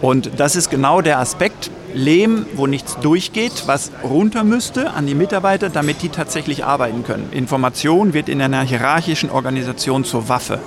Und 0.00 0.30
das 0.36 0.54
ist 0.54 0.70
genau 0.70 1.00
der 1.00 1.18
Aspekt, 1.18 1.70
Lehm, 1.94 2.46
wo 2.54 2.66
nichts 2.66 2.98
durchgeht, 3.00 3.64
was 3.66 3.90
runter 4.04 4.44
müsste 4.44 4.92
an 4.92 5.06
die 5.06 5.14
Mitarbeiter, 5.14 5.70
damit 5.70 6.02
die 6.02 6.10
tatsächlich 6.10 6.64
arbeiten 6.64 7.02
können. 7.02 7.30
Information 7.32 8.12
wird 8.12 8.28
in 8.28 8.40
einer 8.40 8.62
hierarchischen 8.62 9.30
Organisation 9.30 10.04
zur 10.04 10.28
Waffe. 10.28 10.60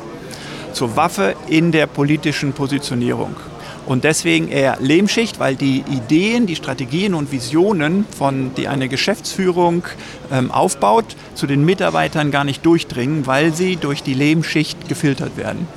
Zur 0.73 0.95
Waffe 0.97 1.35
in 1.47 1.71
der 1.71 1.87
politischen 1.87 2.53
Positionierung. 2.53 3.35
Und 3.85 4.03
deswegen 4.03 4.47
eher 4.47 4.77
Lehmschicht, 4.79 5.39
weil 5.39 5.55
die 5.55 5.83
Ideen, 5.89 6.45
die 6.45 6.55
Strategien 6.55 7.13
und 7.13 7.31
Visionen, 7.31 8.05
von 8.17 8.53
die 8.55 8.67
eine 8.67 8.87
Geschäftsführung 8.87 9.83
ähm, 10.31 10.51
aufbaut, 10.51 11.15
zu 11.35 11.47
den 11.47 11.65
Mitarbeitern 11.65 12.31
gar 12.31 12.43
nicht 12.43 12.65
durchdringen, 12.65 13.25
weil 13.25 13.53
sie 13.53 13.75
durch 13.75 14.03
die 14.03 14.13
Lehmschicht 14.13 14.87
gefiltert 14.87 15.35
werden. 15.35 15.67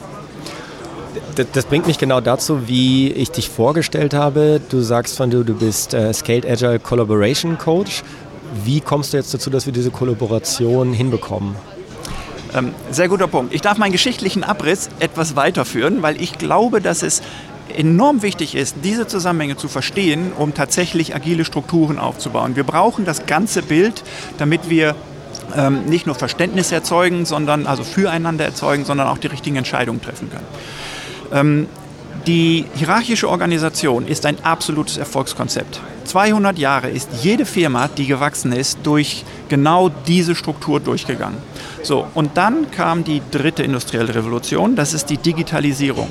Das 1.52 1.64
bringt 1.64 1.86
mich 1.86 1.98
genau 1.98 2.20
dazu, 2.20 2.68
wie 2.68 3.10
ich 3.10 3.30
dich 3.30 3.48
vorgestellt 3.48 4.14
habe. 4.14 4.60
Du 4.68 4.80
sagst 4.80 5.16
von 5.16 5.30
du, 5.30 5.42
du 5.42 5.54
bist 5.54 5.92
äh, 5.94 6.12
Scaled 6.12 6.46
Agile 6.46 6.78
Collaboration 6.78 7.58
Coach. 7.58 8.04
Wie 8.64 8.80
kommst 8.80 9.12
du 9.12 9.16
jetzt 9.16 9.34
dazu, 9.34 9.50
dass 9.50 9.66
wir 9.66 9.72
diese 9.72 9.90
Kollaboration 9.90 10.92
hinbekommen? 10.92 11.56
Ähm, 12.54 12.72
sehr 12.92 13.08
guter 13.08 13.26
Punkt. 13.26 13.52
Ich 13.52 13.62
darf 13.62 13.78
meinen 13.78 13.90
geschichtlichen 13.90 14.44
Abriss 14.44 14.88
etwas 15.00 15.34
weiterführen, 15.34 16.02
weil 16.02 16.20
ich 16.20 16.38
glaube, 16.38 16.80
dass 16.80 17.02
es 17.02 17.20
enorm 17.74 18.22
wichtig 18.22 18.54
ist, 18.54 18.76
diese 18.84 19.06
Zusammenhänge 19.06 19.56
zu 19.56 19.68
verstehen, 19.68 20.32
um 20.36 20.54
tatsächlich 20.54 21.14
agile 21.14 21.44
Strukturen 21.44 21.98
aufzubauen. 21.98 22.56
Wir 22.56 22.64
brauchen 22.64 23.04
das 23.04 23.26
ganze 23.26 23.62
Bild, 23.62 24.02
damit 24.38 24.68
wir 24.68 24.94
ähm, 25.56 25.84
nicht 25.86 26.06
nur 26.06 26.14
Verständnis 26.14 26.72
erzeugen, 26.72 27.24
sondern 27.24 27.66
also 27.66 27.84
füreinander 27.84 28.44
erzeugen, 28.44 28.84
sondern 28.84 29.08
auch 29.08 29.18
die 29.18 29.28
richtigen 29.28 29.56
Entscheidungen 29.56 30.00
treffen 30.00 30.30
können. 30.30 30.46
Ähm, 31.32 31.68
die 32.26 32.64
hierarchische 32.74 33.28
Organisation 33.28 34.06
ist 34.06 34.24
ein 34.26 34.42
absolutes 34.44 34.96
Erfolgskonzept. 34.96 35.80
200 36.04 36.58
Jahre 36.58 36.90
ist 36.90 37.08
jede 37.22 37.44
Firma, 37.44 37.88
die 37.88 38.06
gewachsen 38.06 38.52
ist, 38.52 38.78
durch 38.82 39.24
genau 39.48 39.90
diese 40.06 40.34
Struktur 40.34 40.80
durchgegangen. 40.80 41.38
So, 41.82 42.06
und 42.14 42.36
dann 42.36 42.70
kam 42.70 43.04
die 43.04 43.20
dritte 43.30 43.62
industrielle 43.62 44.14
Revolution, 44.14 44.76
das 44.76 44.94
ist 44.94 45.10
die 45.10 45.18
Digitalisierung. 45.18 46.08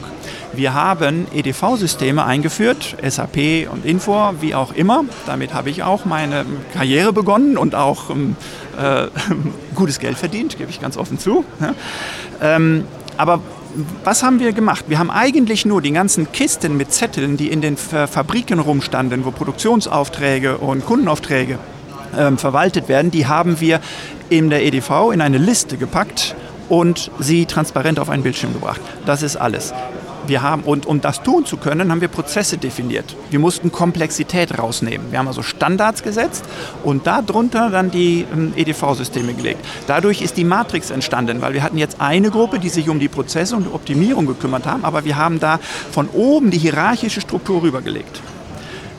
Wir 0.53 0.75
haben 0.75 1.25
EDV-Systeme 1.33 2.23
eingeführt, 2.23 2.95
SAP 3.01 3.67
und 3.71 3.85
Infor, 3.85 4.35
wie 4.41 4.53
auch 4.53 4.73
immer. 4.73 5.03
Damit 5.25 5.53
habe 5.53 5.71
ich 5.71 5.81
auch 5.81 6.05
meine 6.05 6.45
Karriere 6.73 7.11
begonnen 7.11 7.57
und 7.57 7.73
auch 7.73 8.11
ähm, 8.11 8.35
äh, 8.77 9.07
gutes 9.75 9.99
Geld 9.99 10.17
verdient, 10.17 10.57
gebe 10.59 10.69
ich 10.69 10.79
ganz 10.79 10.95
offen 10.95 11.17
zu. 11.17 11.43
Ähm, 12.39 12.85
aber 13.17 13.39
was 14.03 14.23
haben 14.23 14.39
wir 14.39 14.53
gemacht? 14.53 14.85
Wir 14.87 14.99
haben 14.99 15.09
eigentlich 15.09 15.65
nur 15.65 15.81
die 15.81 15.91
ganzen 15.91 16.31
Kisten 16.31 16.77
mit 16.77 16.91
Zetteln, 16.93 17.37
die 17.37 17.51
in 17.51 17.61
den 17.61 17.77
Fabriken 17.77 18.59
rumstanden, 18.59 19.25
wo 19.25 19.31
Produktionsaufträge 19.31 20.57
und 20.57 20.85
Kundenaufträge 20.85 21.57
ähm, 22.17 22.37
verwaltet 22.37 22.87
werden, 22.87 23.11
die 23.11 23.27
haben 23.27 23.59
wir 23.59 23.79
in 24.29 24.49
der 24.49 24.63
EDV 24.63 25.11
in 25.11 25.21
eine 25.21 25.37
Liste 25.37 25.77
gepackt 25.77 26.35
und 26.69 27.11
sie 27.19 27.45
transparent 27.45 27.99
auf 27.99 28.09
einen 28.09 28.23
Bildschirm 28.23 28.53
gebracht. 28.53 28.81
Das 29.05 29.23
ist 29.23 29.35
alles 29.35 29.73
wir 30.27 30.41
haben, 30.41 30.63
und 30.63 30.85
um 30.85 31.01
das 31.01 31.23
tun 31.23 31.45
zu 31.45 31.57
können, 31.57 31.91
haben 31.91 32.01
wir 32.01 32.07
Prozesse 32.07 32.57
definiert. 32.57 33.15
Wir 33.29 33.39
mussten 33.39 33.71
Komplexität 33.71 34.57
rausnehmen. 34.57 35.11
Wir 35.11 35.19
haben 35.19 35.27
also 35.27 35.43
Standards 35.43 36.03
gesetzt 36.03 36.45
und 36.83 37.07
darunter 37.07 37.69
dann 37.69 37.91
die 37.91 38.25
ähm, 38.31 38.53
EDV-Systeme 38.55 39.33
gelegt. 39.33 39.65
Dadurch 39.87 40.21
ist 40.21 40.37
die 40.37 40.43
Matrix 40.43 40.91
entstanden, 40.91 41.41
weil 41.41 41.53
wir 41.53 41.63
hatten 41.63 41.77
jetzt 41.77 42.01
eine 42.01 42.29
Gruppe, 42.29 42.59
die 42.59 42.69
sich 42.69 42.89
um 42.89 42.99
die 42.99 43.09
Prozesse 43.09 43.55
und 43.55 43.73
Optimierung 43.73 44.25
gekümmert 44.25 44.65
haben, 44.65 44.85
aber 44.85 45.05
wir 45.05 45.17
haben 45.17 45.39
da 45.39 45.59
von 45.91 46.07
oben 46.09 46.51
die 46.51 46.57
hierarchische 46.57 47.21
Struktur 47.21 47.61
rübergelegt. 47.61 48.21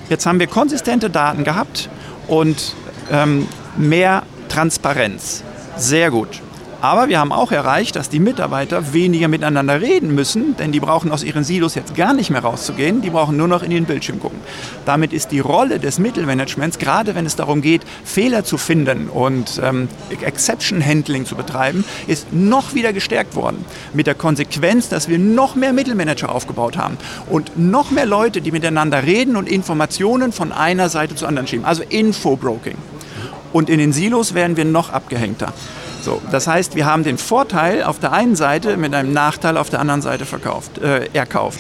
Jetzt 0.09 0.27
haben 0.27 0.39
wir 0.39 0.47
konsistente 0.47 1.09
Daten 1.09 1.45
gehabt 1.45 1.89
und 2.27 2.75
ähm, 3.11 3.49
mehr 3.77 4.23
Transparenz. 4.49 5.43
Sehr 5.77 6.11
gut. 6.11 6.44
Aber 6.85 7.09
wir 7.09 7.19
haben 7.19 7.33
auch 7.33 7.51
erreicht, 7.51 7.97
dass 7.97 8.11
die 8.11 8.19
Mitarbeiter 8.19 8.93
weniger 8.93 9.27
miteinander 9.27 9.81
reden 9.81 10.15
müssen, 10.15 10.55
denn 10.59 10.71
die 10.71 10.81
brauchen 10.81 11.13
aus 11.13 11.23
ihren 11.23 11.43
Silos 11.43 11.75
jetzt 11.75 11.95
gar 11.95 12.13
nicht 12.13 12.29
mehr 12.29 12.43
rauszugehen, 12.43 13.01
die 13.01 13.09
brauchen 13.09 13.39
nur 13.39 13.49
noch 13.49 13.63
in 13.63 13.71
den 13.71 13.87
Bildschirm 13.87 14.21
gucken. 14.21 14.39
Damit 14.85 15.15
ist 15.15 15.33
die 15.33 15.41
Rolle 15.41 15.79
des 15.79 15.99
Mittelmanagements, 15.99 16.79
gerade 16.79 17.15
wenn 17.15 17.25
es 17.25 17.37
darum 17.37 17.63
geht, 17.63 17.81
Fehler 18.05 18.45
zu 18.45 18.59
finden 18.59 19.09
und 19.09 19.59
ähm, 19.65 19.89
Exception 20.11 20.85
Handling 20.85 21.25
zu 21.25 21.37
betreiben, 21.37 21.87
ist 22.07 22.35
noch 22.35 22.75
wieder 22.75 22.93
gestärkt 22.93 23.35
worden. 23.35 23.65
Mit 23.95 24.07
der 24.07 24.15
Konsequenz, 24.15 24.91
dass 24.91 25.09
wir 25.09 25.19
noch 25.19 25.55
mehr 25.55 25.73
Mittelmanager 25.73 26.31
aufgebaut 26.31 26.77
haben 26.77 26.99
und 27.31 27.59
noch 27.59 27.93
mehr 27.93 28.05
Leute, 28.05 28.43
die 28.43 28.53
miteinander 28.53 29.05
reden 29.05 29.37
und 29.37 29.49
Informationen 29.49 30.33
von 30.33 30.53
einer 30.53 30.91
Seite 30.91 31.15
zur 31.15 31.29
anderen 31.29 31.49
schieben. 31.49 31.65
Also 31.65 31.83
Infobroking. 31.83 32.77
Und 33.55 33.71
in 33.71 33.79
den 33.79 33.95
Silos 33.95 34.35
werden 34.35 34.59
wir 34.59 34.67
noch 34.67 34.91
abgehängter. 34.91 35.55
So, 36.05 36.21
das 36.31 36.47
heißt, 36.47 36.77
wir 36.77 36.85
haben 36.85 37.03
den 37.03 37.17
Vorteil 37.17 37.83
auf 37.83 37.99
der 37.99 38.13
einen 38.13 38.37
Seite 38.37 38.77
mit 38.77 38.93
einem 38.93 39.15
Nachteil 39.15 39.57
auf 39.57 39.71
der 39.71 39.81
anderen 39.81 40.03
Seite 40.03 40.27
verkauft, 40.27 40.77
äh, 40.77 41.09
erkauft. 41.15 41.59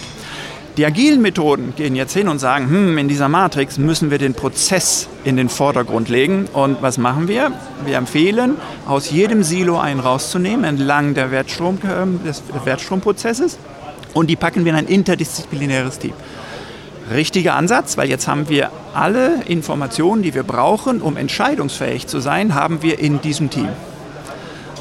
Die 0.76 0.84
agilen 0.84 1.22
Methoden 1.22 1.72
gehen 1.74 1.96
jetzt 1.96 2.12
hin 2.12 2.28
und 2.28 2.40
sagen, 2.40 2.68
hm, 2.68 2.98
in 2.98 3.08
dieser 3.08 3.30
Matrix 3.30 3.78
müssen 3.78 4.10
wir 4.10 4.18
den 4.18 4.34
Prozess 4.34 5.08
in 5.22 5.38
den 5.38 5.48
Vordergrund 5.48 6.10
legen. 6.10 6.46
Und 6.52 6.82
was 6.82 6.98
machen 6.98 7.26
wir? 7.26 7.52
Wir 7.86 7.96
empfehlen, 7.96 8.56
aus 8.86 9.10
jedem 9.10 9.44
Silo 9.44 9.78
einen 9.78 10.00
rauszunehmen, 10.00 10.64
entlang 10.64 11.14
der 11.14 11.30
Wertstrom, 11.30 11.78
äh, 11.82 12.26
des 12.26 12.42
Wertstromprozesses. 12.64 13.56
Und 14.12 14.28
die 14.28 14.36
packen 14.36 14.66
wir 14.66 14.72
in 14.72 14.78
ein 14.78 14.88
interdisziplinäres 14.88 16.00
Team. 16.00 16.12
Richtiger 17.10 17.54
Ansatz, 17.54 17.96
weil 17.96 18.10
jetzt 18.10 18.28
haben 18.28 18.50
wir 18.50 18.70
alle 18.92 19.42
Informationen, 19.46 20.22
die 20.22 20.34
wir 20.34 20.42
brauchen, 20.42 21.00
um 21.00 21.16
entscheidungsfähig 21.16 22.08
zu 22.08 22.20
sein, 22.20 22.54
haben 22.54 22.82
wir 22.82 22.98
in 22.98 23.22
diesem 23.22 23.48
Team. 23.48 23.68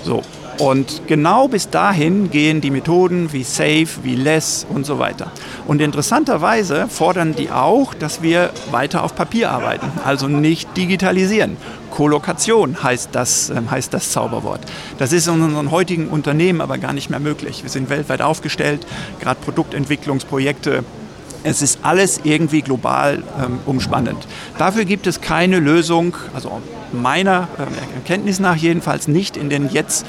So. 0.04 0.22
Und 0.60 1.08
genau 1.08 1.48
bis 1.48 1.70
dahin 1.70 2.30
gehen 2.30 2.62
die 2.62 2.70
Methoden 2.70 3.34
wie 3.34 3.44
Safe, 3.44 3.88
wie 4.04 4.16
Less 4.16 4.68
und 4.70 4.86
so 4.86 5.00
weiter. 5.00 5.32
Und 5.66 5.82
interessanterweise 5.82 6.88
fordern 6.90 7.34
die 7.36 7.50
auch, 7.50 7.94
dass 7.96 8.22
wir 8.22 8.52
weiter 8.70 9.04
auf 9.04 9.16
Papier 9.16 9.50
arbeiten, 9.50 9.92
also 10.06 10.28
nicht 10.28 10.78
digitalisieren. 10.78 11.58
Kollokation 11.90 12.84
heißt 12.84 13.10
das, 13.14 13.50
äh, 13.50 13.62
heißt 13.70 13.94
das 13.94 14.12
Zauberwort. 14.12 14.62
Das 15.00 15.12
ist 15.12 15.28
in 15.28 15.42
unseren 15.42 15.72
heutigen 15.72 16.08
Unternehmen 16.08 16.62
aber 16.62 16.78
gar 16.78 16.94
nicht 16.94 17.10
mehr 17.10 17.20
möglich. 17.20 17.64
Wir 17.64 17.70
sind 17.70 17.90
weltweit 17.90 18.22
aufgestellt, 18.22 18.86
gerade 19.20 19.40
Produktentwicklungsprojekte 19.42 20.84
es 21.44 21.62
ist 21.62 21.80
alles 21.84 22.22
irgendwie 22.24 22.62
global 22.62 23.24
ähm, 23.44 23.60
umspannend. 23.66 24.28
Dafür 24.58 24.86
gibt 24.86 25.08
es 25.08 25.22
keine 25.22 25.60
Lösung, 25.60 26.16
also 26.34 26.62
meiner 26.92 27.48
äh, 27.58 27.96
Erkenntnis 27.96 28.40
nach 28.40 28.56
jedenfalls 28.56 29.08
nicht 29.08 29.38
in 29.38 29.50
den 29.50 29.70
jetzt 29.70 30.06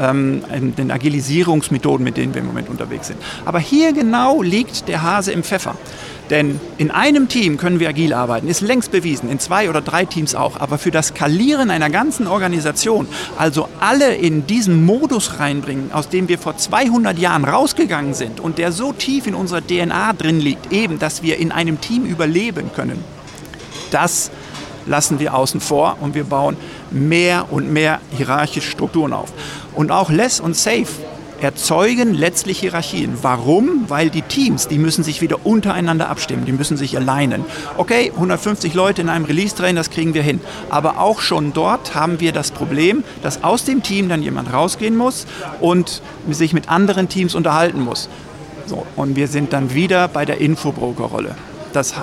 ähm, 0.00 0.42
in 0.54 0.74
den 0.74 0.90
Agilisierungsmethoden, 0.90 2.04
mit 2.04 2.16
denen 2.16 2.34
wir 2.34 2.40
im 2.40 2.46
Moment 2.46 2.68
unterwegs 2.68 3.08
sind. 3.08 3.18
Aber 3.44 3.58
hier 3.58 3.92
genau 3.92 4.42
liegt 4.42 4.88
der 4.88 5.02
Hase 5.02 5.32
im 5.32 5.42
Pfeffer. 5.42 5.74
Denn 6.30 6.60
in 6.76 6.90
einem 6.90 7.28
Team 7.28 7.56
können 7.56 7.80
wir 7.80 7.88
agil 7.88 8.12
arbeiten, 8.12 8.48
ist 8.48 8.60
längst 8.60 8.90
bewiesen, 8.90 9.30
in 9.30 9.38
zwei 9.38 9.70
oder 9.70 9.80
drei 9.80 10.04
Teams 10.04 10.34
auch. 10.34 10.60
Aber 10.60 10.78
für 10.78 10.90
das 10.90 11.08
Skalieren 11.08 11.70
einer 11.70 11.90
ganzen 11.90 12.26
Organisation, 12.26 13.08
also 13.38 13.68
alle 13.80 14.14
in 14.14 14.46
diesen 14.46 14.84
Modus 14.84 15.38
reinbringen, 15.38 15.90
aus 15.92 16.08
dem 16.08 16.28
wir 16.28 16.38
vor 16.38 16.56
200 16.56 17.18
Jahren 17.18 17.44
rausgegangen 17.44 18.14
sind 18.14 18.40
und 18.40 18.58
der 18.58 18.72
so 18.72 18.92
tief 18.92 19.26
in 19.26 19.34
unserer 19.34 19.66
DNA 19.66 20.12
drin 20.12 20.40
liegt, 20.40 20.72
eben, 20.72 20.98
dass 20.98 21.22
wir 21.22 21.38
in 21.38 21.50
einem 21.50 21.80
Team 21.80 22.04
überleben 22.04 22.70
können, 22.74 23.02
das 23.90 24.30
lassen 24.86 25.20
wir 25.20 25.34
außen 25.34 25.60
vor 25.60 25.98
und 26.00 26.14
wir 26.14 26.24
bauen 26.24 26.56
mehr 26.90 27.52
und 27.52 27.72
mehr 27.72 28.00
hierarchische 28.16 28.70
Strukturen 28.70 29.12
auf. 29.12 29.32
Und 29.74 29.90
auch 29.90 30.10
Less 30.10 30.40
und 30.40 30.56
Safe 30.56 30.86
erzeugen 31.40 32.14
letztlich 32.14 32.58
Hierarchien. 32.60 33.18
Warum? 33.22 33.84
Weil 33.88 34.10
die 34.10 34.22
Teams, 34.22 34.68
die 34.68 34.78
müssen 34.78 35.04
sich 35.04 35.20
wieder 35.20 35.46
untereinander 35.46 36.08
abstimmen, 36.08 36.44
die 36.44 36.52
müssen 36.52 36.76
sich 36.76 36.96
alleinen. 36.96 37.44
Okay, 37.76 38.12
150 38.14 38.74
Leute 38.74 39.02
in 39.02 39.08
einem 39.08 39.24
Release-Train, 39.24 39.76
das 39.76 39.90
kriegen 39.90 40.14
wir 40.14 40.22
hin. 40.22 40.40
Aber 40.70 40.98
auch 40.98 41.20
schon 41.20 41.52
dort 41.52 41.94
haben 41.94 42.20
wir 42.20 42.32
das 42.32 42.50
Problem, 42.50 43.04
dass 43.22 43.44
aus 43.44 43.64
dem 43.64 43.82
Team 43.82 44.08
dann 44.08 44.22
jemand 44.22 44.52
rausgehen 44.52 44.96
muss 44.96 45.26
und 45.60 46.02
sich 46.30 46.52
mit 46.52 46.68
anderen 46.68 47.08
Teams 47.08 47.34
unterhalten 47.34 47.80
muss. 47.80 48.08
So, 48.66 48.86
und 48.96 49.16
wir 49.16 49.28
sind 49.28 49.52
dann 49.52 49.72
wieder 49.74 50.08
bei 50.08 50.24
der 50.24 50.40
Infobroker-Rolle. 50.40 51.34
Das 51.72 51.94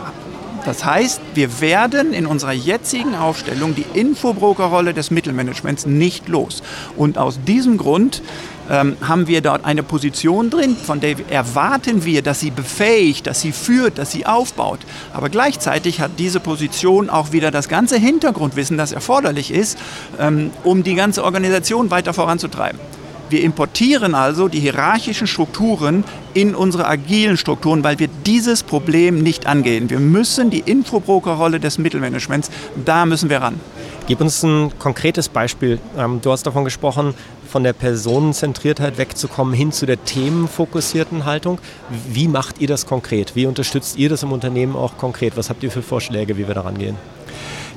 das 0.66 0.84
heißt, 0.84 1.22
wir 1.36 1.62
werden 1.62 2.12
in 2.12 2.26
unserer 2.26 2.52
jetzigen 2.52 3.14
Aufstellung 3.14 3.76
die 3.76 3.86
Infobrokerrolle 3.94 4.96
des 4.96 5.12
Mittelmanagements 5.12 5.86
nicht 5.86 6.28
los. 6.28 6.64
Und 6.98 7.20
aus 7.20 7.40
diesem 7.46 7.78
Grund 7.78 8.24
ähm, 8.70 8.98
haben 9.02 9.28
wir 9.28 9.42
dort 9.42 9.66
eine 9.66 9.84
Position 9.84 10.50
drin, 10.50 10.76
von 10.76 11.00
der 11.00 11.16
erwarten 11.30 12.06
wir, 12.06 12.22
dass 12.22 12.40
sie 12.40 12.52
befähigt, 12.52 13.28
dass 13.28 13.42
sie 13.42 13.52
führt, 13.52 13.98
dass 13.98 14.12
sie 14.12 14.26
aufbaut. 14.26 14.80
Aber 15.14 15.30
gleichzeitig 15.30 16.02
hat 16.02 16.12
diese 16.18 16.40
Position 16.40 17.10
auch 17.10 17.32
wieder 17.32 17.52
das 17.52 17.70
ganze 17.70 17.98
Hintergrundwissen, 17.98 18.78
das 18.78 18.92
erforderlich 18.92 19.52
ist, 19.52 19.78
ähm, 20.20 20.52
um 20.64 20.84
die 20.84 20.96
ganze 20.96 21.24
Organisation 21.24 21.92
weiter 21.92 22.14
voranzutreiben. 22.14 22.80
Wir 23.28 23.42
importieren 23.42 24.14
also 24.14 24.48
die 24.48 24.60
hierarchischen 24.60 25.26
Strukturen 25.26 26.04
in 26.36 26.54
unsere 26.54 26.88
agilen 26.88 27.38
Strukturen, 27.38 27.84
weil 27.84 27.98
wir 27.98 28.08
dieses 28.08 28.62
Problem 28.62 29.24
nicht 29.24 29.48
angehen. 29.48 29.90
Wir 29.90 30.00
müssen 30.00 30.52
die 30.52 30.60
Infobrokerrolle 30.60 31.60
des 31.60 31.80
Mittelmanagements, 31.80 32.52
da 32.86 33.06
müssen 33.08 33.32
wir 33.32 33.42
ran. 33.42 33.60
Gib 34.08 34.22
uns 34.22 34.44
ein 34.44 34.78
konkretes 34.78 35.28
Beispiel. 35.28 35.80
Ähm, 35.98 36.20
du 36.22 36.32
hast 36.32 36.44
davon 36.44 36.66
gesprochen, 36.66 37.16
von 37.56 37.64
der 37.64 37.72
Personenzentriertheit 37.72 38.98
wegzukommen 38.98 39.54
hin 39.54 39.72
zu 39.72 39.86
der 39.86 40.04
themenfokussierten 40.04 41.24
Haltung. 41.24 41.58
Wie 42.06 42.28
macht 42.28 42.60
ihr 42.60 42.68
das 42.68 42.86
konkret? 42.86 43.34
Wie 43.38 43.46
unterstützt 43.46 43.98
ihr 43.98 44.10
das 44.10 44.24
im 44.24 44.34
Unternehmen 44.34 44.76
auch 44.76 44.98
konkret? 44.98 45.38
Was 45.38 45.50
habt 45.50 45.64
ihr 45.64 45.72
für 45.72 45.82
Vorschläge, 45.82 46.38
wie 46.38 46.50
wir 46.50 46.54
daran 46.54 46.78
gehen? 46.78 46.98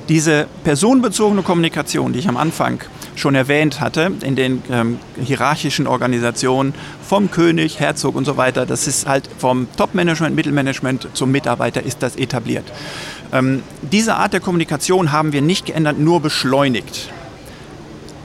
Diese 0.09 0.47
personenbezogene 0.65 1.43
Kommunikation, 1.43 2.11
die 2.11 2.19
ich 2.19 2.27
am 2.27 2.35
Anfang 2.35 2.81
schon 3.15 3.35
erwähnt 3.35 3.79
hatte, 3.79 4.11
in 4.21 4.35
den 4.35 4.61
ähm, 4.69 4.99
hierarchischen 5.15 5.87
Organisationen 5.87 6.73
vom 7.01 7.31
König, 7.31 7.79
Herzog 7.79 8.15
und 8.15 8.25
so 8.25 8.35
weiter, 8.35 8.65
das 8.65 8.85
ist 8.85 9.07
halt 9.07 9.29
vom 9.37 9.69
Top-Management, 9.77 10.35
Mittelmanagement 10.35 11.07
zum 11.13 11.31
Mitarbeiter 11.31 11.81
ist 11.81 12.03
das 12.03 12.17
etabliert. 12.17 12.65
Ähm, 13.31 13.63
diese 13.81 14.15
Art 14.15 14.33
der 14.33 14.41
Kommunikation 14.41 15.13
haben 15.13 15.31
wir 15.31 15.41
nicht 15.41 15.67
geändert, 15.67 15.99
nur 15.99 16.19
beschleunigt. 16.19 17.11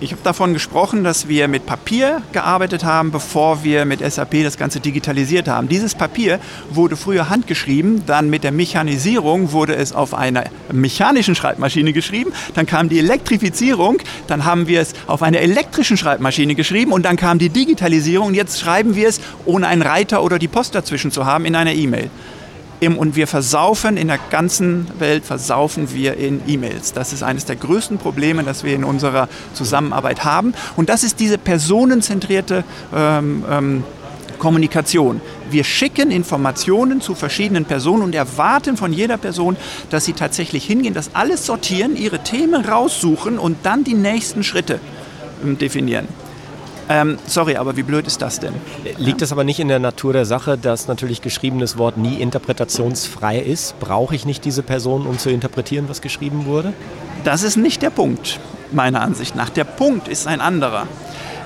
Ich 0.05 0.13
habe 0.13 0.21
davon 0.23 0.53
gesprochen, 0.53 1.03
dass 1.03 1.29
wir 1.29 1.49
mit 1.49 1.65
Papier 1.65 2.21
gearbeitet 2.33 2.85
haben, 2.85 3.11
bevor 3.11 3.65
wir 3.65 3.87
mit 3.87 4.01
SAP 4.01 4.43
das 4.43 4.59
Ganze 4.59 4.79
digitalisiert 4.79 5.49
haben. 5.49 5.67
Dieses 5.67 5.95
Papier 5.95 6.41
wurde 6.69 6.95
früher 6.95 7.31
handgeschrieben, 7.31 8.03
dann 8.05 8.29
mit 8.29 8.45
der 8.45 8.53
Mechanisierung 8.53 9.53
wurde 9.53 9.75
es 9.77 9.95
auf 9.95 10.13
einer 10.13 10.45
mechanischen 10.71 11.35
Schreibmaschine 11.35 11.95
geschrieben, 11.95 12.35
dann 12.53 12.67
kam 12.67 12.91
die 12.91 12.99
Elektrifizierung, 12.99 13.97
dann 14.27 14.45
haben 14.45 14.69
wir 14.69 14.83
es 14.83 14.93
auf 15.07 15.23
einer 15.23 15.39
elektrischen 15.39 15.97
Schreibmaschine 15.97 16.55
geschrieben 16.55 16.93
und 16.93 17.07
dann 17.07 17.17
kam 17.17 17.39
die 17.39 17.49
Digitalisierung 17.49 18.27
und 18.27 18.35
jetzt 18.35 18.61
schreiben 18.61 18.97
wir 18.97 19.09
es, 19.09 19.23
ohne 19.47 19.69
einen 19.69 19.81
Reiter 19.81 20.23
oder 20.23 20.39
die 20.39 20.49
Post 20.49 20.75
dazwischen 20.75 21.13
zu 21.13 21.25
haben, 21.25 21.47
in 21.47 21.57
einer 21.57 21.73
E-Mail 21.73 22.11
und 22.81 23.17
wir 23.17 23.27
versaufen 23.27 23.97
in 23.97 24.09
der 24.09 24.19
ganzen 24.31 24.87
Welt, 24.99 25.25
versaufen 25.25 25.95
wir 25.95 26.17
in 26.17 26.43
E-Mails. 26.47 26.93
Das 26.93 27.13
ist 27.13 27.23
eines 27.23 27.45
der 27.47 27.57
größten 27.57 27.99
Probleme, 27.99 28.43
das 28.43 28.63
wir 28.65 28.75
in 28.75 28.85
unserer 28.85 29.29
Zusammenarbeit 29.55 30.25
haben. 30.25 30.55
Und 30.77 30.89
das 30.89 31.03
ist 31.03 31.19
diese 31.21 31.39
personenzentrierte 31.39 32.65
ähm, 32.95 33.45
ähm, 33.51 33.85
Kommunikation. 34.39 35.21
Wir 35.51 35.65
schicken 35.65 36.11
Informationen 36.11 37.01
zu 37.01 37.15
verschiedenen 37.15 37.65
Personen 37.65 38.03
und 38.03 38.15
erwarten 38.15 38.77
von 38.77 38.93
jeder 38.93 39.17
Person, 39.17 39.57
dass 39.91 40.05
sie 40.05 40.13
tatsächlich 40.13 40.65
hingehen, 40.67 40.93
das 40.93 41.15
alles 41.15 41.47
sortieren, 41.47 41.97
ihre 41.97 42.19
Themen 42.19 42.65
raussuchen 42.65 43.39
und 43.39 43.57
dann 43.63 43.85
die 43.85 43.95
nächsten 43.95 44.43
Schritte 44.45 44.81
ähm, 45.43 45.57
definieren. 45.57 46.09
Ähm, 46.89 47.19
sorry, 47.27 47.57
aber 47.57 47.77
wie 47.77 47.83
blöd 47.83 48.07
ist 48.07 48.21
das 48.21 48.41
denn? 48.41 48.53
Liegt 48.99 49.23
es 49.23 49.33
aber 49.33 49.45
nicht 49.45 49.59
in 49.59 49.69
der 49.69 49.79
Natur 49.79 50.13
der 50.13 50.27
Sache, 50.27 50.59
dass 50.59 50.87
natürlich 50.87 51.23
geschriebenes 51.23 51.79
Wort 51.79 51.97
nie 51.97 52.17
interpretationsfrei 52.17 53.39
ist? 53.39 53.79
Brauche 53.81 54.15
ich 54.15 54.27
nicht 54.27 54.45
diese 54.45 54.63
Person, 54.63 55.07
um 55.07 55.19
zu 55.19 55.31
interpretieren, 55.31 55.89
was 55.89 56.03
geschrieben 56.03 56.45
wurde? 56.45 56.75
Das 57.25 57.43
ist 57.43 57.57
nicht 57.57 57.81
der 57.81 57.91
Punkt, 57.91 58.39
meiner 58.71 59.01
Ansicht 59.01 59.35
nach. 59.35 59.49
Der 59.49 59.65
Punkt 59.65 60.09
ist 60.09 60.27
ein 60.27 60.43
anderer. 60.43 60.87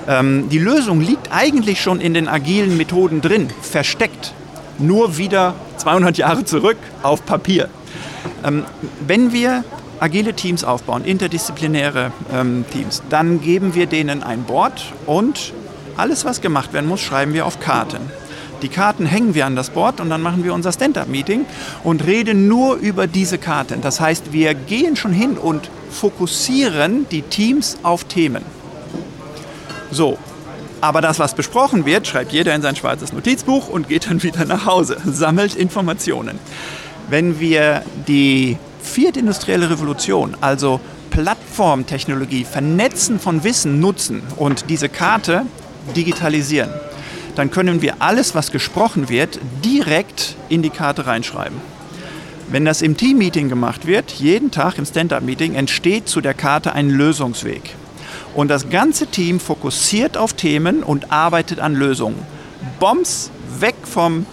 Ähm, 0.07 0.49
die 0.49 0.59
Lösung 0.59 0.99
liegt 0.99 1.31
eigentlich 1.31 1.81
schon 1.81 2.01
in 2.01 2.13
den 2.13 2.27
agilen 2.27 2.75
Methoden 2.75 3.21
drin, 3.21 3.47
versteckt. 3.61 4.33
Nur 4.77 5.17
wieder 5.17 5.55
200 5.77 6.17
Jahre 6.17 6.43
zurück 6.43 6.77
auf 7.01 7.25
Papier. 7.25 7.69
Ähm, 8.43 8.65
wenn 9.05 9.31
wir 9.31 9.63
agile 9.99 10.33
Teams 10.33 10.63
aufbauen, 10.63 11.03
interdisziplinäre 11.05 12.11
ähm, 12.33 12.65
Teams, 12.71 13.03
dann 13.09 13.41
geben 13.41 13.75
wir 13.75 13.85
denen 13.85 14.23
ein 14.23 14.43
Board 14.43 14.93
und 15.05 15.53
alles, 15.97 16.23
was 16.25 16.41
gemacht 16.41 16.73
werden 16.73 16.87
muss, 16.87 17.01
schreiben 17.01 17.33
wir 17.33 17.45
auf 17.45 17.59
Karten. 17.59 17.99
Die 18.61 18.69
Karten 18.69 19.05
hängen 19.05 19.35
wir 19.35 19.45
an 19.45 19.55
das 19.55 19.69
Board 19.69 20.01
und 20.01 20.09
dann 20.09 20.21
machen 20.21 20.43
wir 20.43 20.53
unser 20.53 20.71
Stand-up-Meeting 20.71 21.45
und 21.83 22.05
reden 22.05 22.47
nur 22.47 22.75
über 22.75 23.07
diese 23.07 23.37
Karten. 23.37 23.81
Das 23.81 24.01
heißt, 24.01 24.33
wir 24.33 24.53
gehen 24.53 24.95
schon 24.95 25.13
hin 25.13 25.37
und 25.37 25.69
fokussieren 25.89 27.07
die 27.09 27.21
Teams 27.21 27.77
auf 27.83 28.03
Themen. 28.03 28.43
So, 29.91 30.17
aber 30.81 31.01
das, 31.01 31.19
was 31.19 31.33
besprochen 31.33 31.85
wird, 31.85 32.07
schreibt 32.07 32.31
jeder 32.31 32.53
in 32.53 32.61
sein 32.61 32.75
schwarzes 32.75 33.13
Notizbuch 33.13 33.69
und 33.69 33.87
geht 33.89 34.09
dann 34.09 34.23
wieder 34.23 34.45
nach 34.45 34.65
Hause, 34.65 34.97
sammelt 35.05 35.55
Informationen. 35.55 36.39
Wenn 37.09 37.39
wir 37.39 37.83
die 38.07 38.57
vierte 38.81 39.19
industrielle 39.19 39.69
Revolution, 39.69 40.35
also 40.41 40.79
Plattformtechnologie, 41.09 42.45
Vernetzen 42.45 43.19
von 43.19 43.43
Wissen 43.43 43.79
nutzen 43.79 44.21
und 44.37 44.69
diese 44.69 44.89
Karte 44.89 45.45
digitalisieren, 45.95 46.69
dann 47.35 47.51
können 47.51 47.81
wir 47.81 48.01
alles, 48.01 48.35
was 48.35 48.51
gesprochen 48.51 49.09
wird, 49.09 49.39
direkt 49.63 50.35
in 50.49 50.61
die 50.61 50.69
Karte 50.69 51.05
reinschreiben. 51.05 51.57
Wenn 52.49 52.65
das 52.65 52.81
im 52.81 52.97
Team-Meeting 52.97 53.47
gemacht 53.47 53.85
wird, 53.85 54.11
jeden 54.11 54.49
Tag 54.49 54.77
im 54.77 54.85
Stand-up-Meeting, 54.85 55.53
entsteht 55.53 56.09
zu 56.09 56.19
der 56.19 56.33
Karte 56.33 56.73
ein 56.73 56.89
Lösungsweg. 56.89 57.75
Und 58.33 58.49
das 58.49 58.69
ganze 58.69 59.07
Team 59.07 59.39
fokussiert 59.39 60.17
auf 60.17 60.33
Themen 60.33 60.83
und 60.83 61.11
arbeitet 61.11 61.59
an 61.59 61.75
Lösungen. 61.75 62.17
Bombs 62.79 63.29
weg 63.59 63.75
vom 63.83 64.25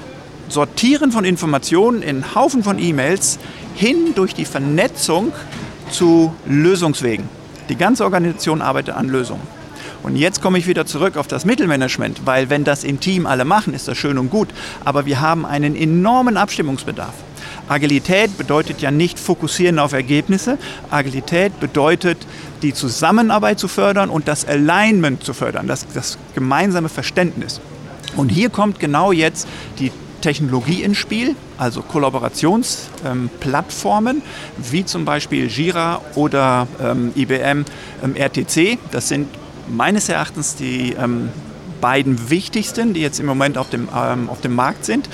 Sortieren 0.48 1.12
von 1.12 1.24
Informationen 1.24 2.02
in 2.02 2.34
Haufen 2.34 2.62
von 2.62 2.78
E-Mails 2.78 3.38
hin 3.76 4.12
durch 4.14 4.34
die 4.34 4.44
Vernetzung 4.44 5.32
zu 5.90 6.34
Lösungswegen. 6.46 7.28
Die 7.68 7.76
ganze 7.76 8.04
Organisation 8.04 8.62
arbeitet 8.62 8.96
an 8.96 9.08
Lösungen. 9.08 9.42
Und 10.02 10.16
jetzt 10.16 10.40
komme 10.40 10.58
ich 10.58 10.66
wieder 10.66 10.86
zurück 10.86 11.16
auf 11.16 11.26
das 11.26 11.44
Mittelmanagement, 11.44 12.22
weil 12.24 12.48
wenn 12.48 12.64
das 12.64 12.84
im 12.84 13.00
Team 13.00 13.26
alle 13.26 13.44
machen, 13.44 13.74
ist 13.74 13.88
das 13.88 13.98
schön 13.98 14.18
und 14.18 14.30
gut, 14.30 14.48
aber 14.84 15.04
wir 15.04 15.20
haben 15.20 15.44
einen 15.44 15.74
enormen 15.74 16.36
Abstimmungsbedarf. 16.36 17.14
Agilität 17.68 18.38
bedeutet 18.38 18.80
ja 18.80 18.92
nicht 18.92 19.18
fokussieren 19.18 19.80
auf 19.80 19.92
Ergebnisse. 19.92 20.58
Agilität 20.90 21.58
bedeutet, 21.58 22.18
die 22.62 22.72
Zusammenarbeit 22.72 23.58
zu 23.58 23.66
fördern 23.66 24.08
und 24.08 24.28
das 24.28 24.46
Alignment 24.46 25.24
zu 25.24 25.34
fördern, 25.34 25.66
das, 25.66 25.84
das 25.92 26.18
gemeinsame 26.34 26.88
Verständnis. 26.88 27.60
Und 28.16 28.28
hier 28.28 28.50
kommt 28.50 28.78
genau 28.78 29.10
jetzt 29.10 29.48
die 29.80 29.90
Technologie 30.26 30.82
ins 30.82 30.98
Spiel, 30.98 31.36
also 31.56 31.82
Kollaborationsplattformen, 31.82 34.16
ähm, 34.16 34.22
wie 34.72 34.84
zum 34.84 35.04
Beispiel 35.04 35.46
Jira 35.46 36.00
oder 36.16 36.66
ähm, 36.82 37.12
IBM 37.14 37.64
ähm, 38.02 38.16
RTC. 38.16 38.76
Das 38.90 39.06
sind 39.06 39.28
meines 39.68 40.08
Erachtens 40.08 40.56
die 40.56 40.96
beiden 41.80 42.28
wichtigsten, 42.30 42.92
die 42.92 43.02
jetzt 43.02 43.20
im 43.20 43.26
Moment 43.26 43.56
auf 43.58 43.70
dem, 43.70 43.88
auf 43.88 44.40
dem 44.40 44.54
Markt 44.54 44.84
sind. 44.84 45.08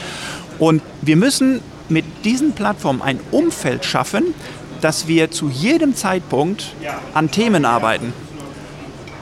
Und 0.58 0.82
wir 1.00 1.16
müssen 1.16 1.62
mit 1.88 2.04
diesen 2.24 2.52
Plattformen 2.52 3.00
ein 3.00 3.18
Umfeld 3.30 3.86
schaffen, 3.86 4.34
dass 4.82 5.08
wir 5.08 5.30
zu 5.30 5.48
jedem 5.48 5.94
Zeitpunkt 5.94 6.74
an 7.14 7.30
Themen 7.30 7.64
arbeiten. 7.64 8.12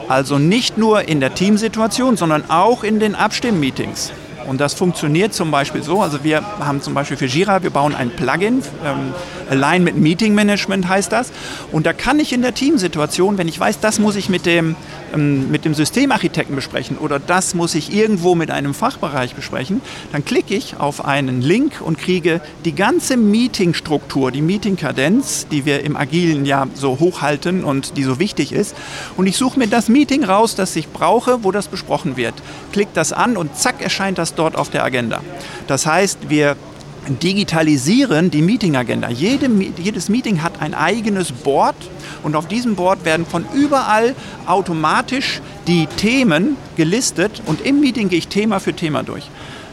Also 0.08 0.38
nicht 0.38 0.78
nur 0.78 1.08
in 1.08 1.20
der 1.20 1.34
Teamsituation, 1.34 2.16
sondern 2.16 2.50
auch 2.50 2.82
in 2.82 2.98
den 2.98 3.14
Abstimmmeetings. 3.14 4.10
Und 4.46 4.60
das 4.60 4.74
funktioniert 4.74 5.34
zum 5.34 5.50
Beispiel 5.50 5.82
so, 5.82 6.02
also 6.02 6.24
wir 6.24 6.42
haben 6.58 6.80
zum 6.80 6.94
Beispiel 6.94 7.16
für 7.16 7.26
Jira, 7.26 7.62
wir 7.62 7.70
bauen 7.70 7.94
ein 7.94 8.10
Plugin, 8.10 8.62
ähm, 8.84 9.14
Align 9.50 9.84
mit 9.84 9.96
Meeting 9.96 10.34
Management 10.34 10.88
heißt 10.88 11.12
das. 11.12 11.32
Und 11.72 11.86
da 11.86 11.92
kann 11.92 12.20
ich 12.20 12.32
in 12.32 12.42
der 12.42 12.54
Teamsituation, 12.54 13.36
wenn 13.36 13.48
ich 13.48 13.58
weiß, 13.58 13.80
das 13.80 13.98
muss 13.98 14.16
ich 14.16 14.28
mit 14.28 14.46
dem, 14.46 14.76
ähm, 15.12 15.50
mit 15.50 15.64
dem 15.64 15.74
Systemarchitekten 15.74 16.54
besprechen 16.54 16.96
oder 16.98 17.18
das 17.18 17.54
muss 17.54 17.74
ich 17.74 17.92
irgendwo 17.92 18.34
mit 18.34 18.50
einem 18.50 18.74
Fachbereich 18.74 19.34
besprechen, 19.34 19.80
dann 20.12 20.24
klicke 20.24 20.54
ich 20.54 20.76
auf 20.78 21.04
einen 21.04 21.42
Link 21.42 21.80
und 21.80 21.98
kriege 21.98 22.40
die 22.64 22.74
ganze 22.74 23.16
Meetingstruktur, 23.16 24.30
die 24.30 24.42
Meetingkadenz, 24.42 25.46
die 25.50 25.64
wir 25.64 25.82
im 25.84 25.96
Agilen 25.96 26.46
ja 26.46 26.66
so 26.74 26.98
hochhalten 27.00 27.64
und 27.64 27.96
die 27.96 28.04
so 28.04 28.18
wichtig 28.18 28.52
ist. 28.52 28.76
Und 29.16 29.26
ich 29.26 29.36
suche 29.36 29.58
mir 29.58 29.66
das 29.66 29.88
Meeting 29.88 30.24
raus, 30.24 30.54
das 30.54 30.76
ich 30.76 30.88
brauche, 30.88 31.42
wo 31.42 31.50
das 31.50 31.68
besprochen 31.68 32.16
wird. 32.16 32.34
Klick 32.72 32.88
das 32.94 33.12
an 33.12 33.36
und 33.36 33.56
zack 33.56 33.82
erscheint 33.82 34.18
das 34.18 34.34
dort 34.34 34.56
auf 34.56 34.70
der 34.70 34.84
Agenda. 34.84 35.20
Das 35.66 35.86
heißt, 35.86 36.28
wir 36.28 36.56
digitalisieren 37.08 38.30
die 38.30 38.42
Meeting-Agenda. 38.42 39.08
Jede, 39.08 39.48
jedes 39.76 40.08
Meeting 40.08 40.42
hat 40.42 40.60
ein 40.60 40.74
eigenes 40.74 41.32
Board 41.32 41.76
und 42.22 42.36
auf 42.36 42.48
diesem 42.48 42.76
Board 42.76 43.04
werden 43.04 43.26
von 43.26 43.44
überall 43.54 44.14
automatisch 44.46 45.40
die 45.66 45.86
Themen 45.86 46.56
gelistet 46.76 47.42
und 47.46 47.64
im 47.64 47.80
Meeting 47.80 48.08
gehe 48.08 48.18
ich 48.18 48.28
Thema 48.28 48.60
für 48.60 48.74
Thema 48.74 49.02
durch. 49.02 49.30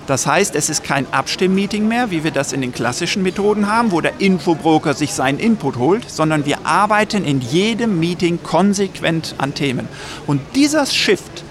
Das 0.08 0.26
heißt, 0.26 0.56
es 0.56 0.70
ist 0.70 0.86
kein 0.86 1.06
Abstimmmeeting 1.12 1.86
mehr, 1.86 2.12
wie 2.12 2.24
wir 2.24 2.32
das 2.32 2.54
in 2.54 2.62
den 2.62 2.72
klassischen 2.72 3.24
Methoden 3.24 3.68
haben, 3.68 3.92
wo 3.92 4.00
der 4.00 4.22
Infobroker 4.22 4.94
sich 4.94 5.13
seinen 5.13 5.38
Input 5.38 5.76
holt, 5.76 6.10
sondern 6.10 6.46
wir 6.46 6.66
arbeiten 6.66 7.26
in 7.26 7.42
jedem 7.42 8.00
Meeting 8.00 8.40
konsequent 8.42 9.36
an 9.38 9.54
Themen. 9.54 9.90
Und 10.26 10.40
dieser 10.56 10.86
Shift 10.86 11.44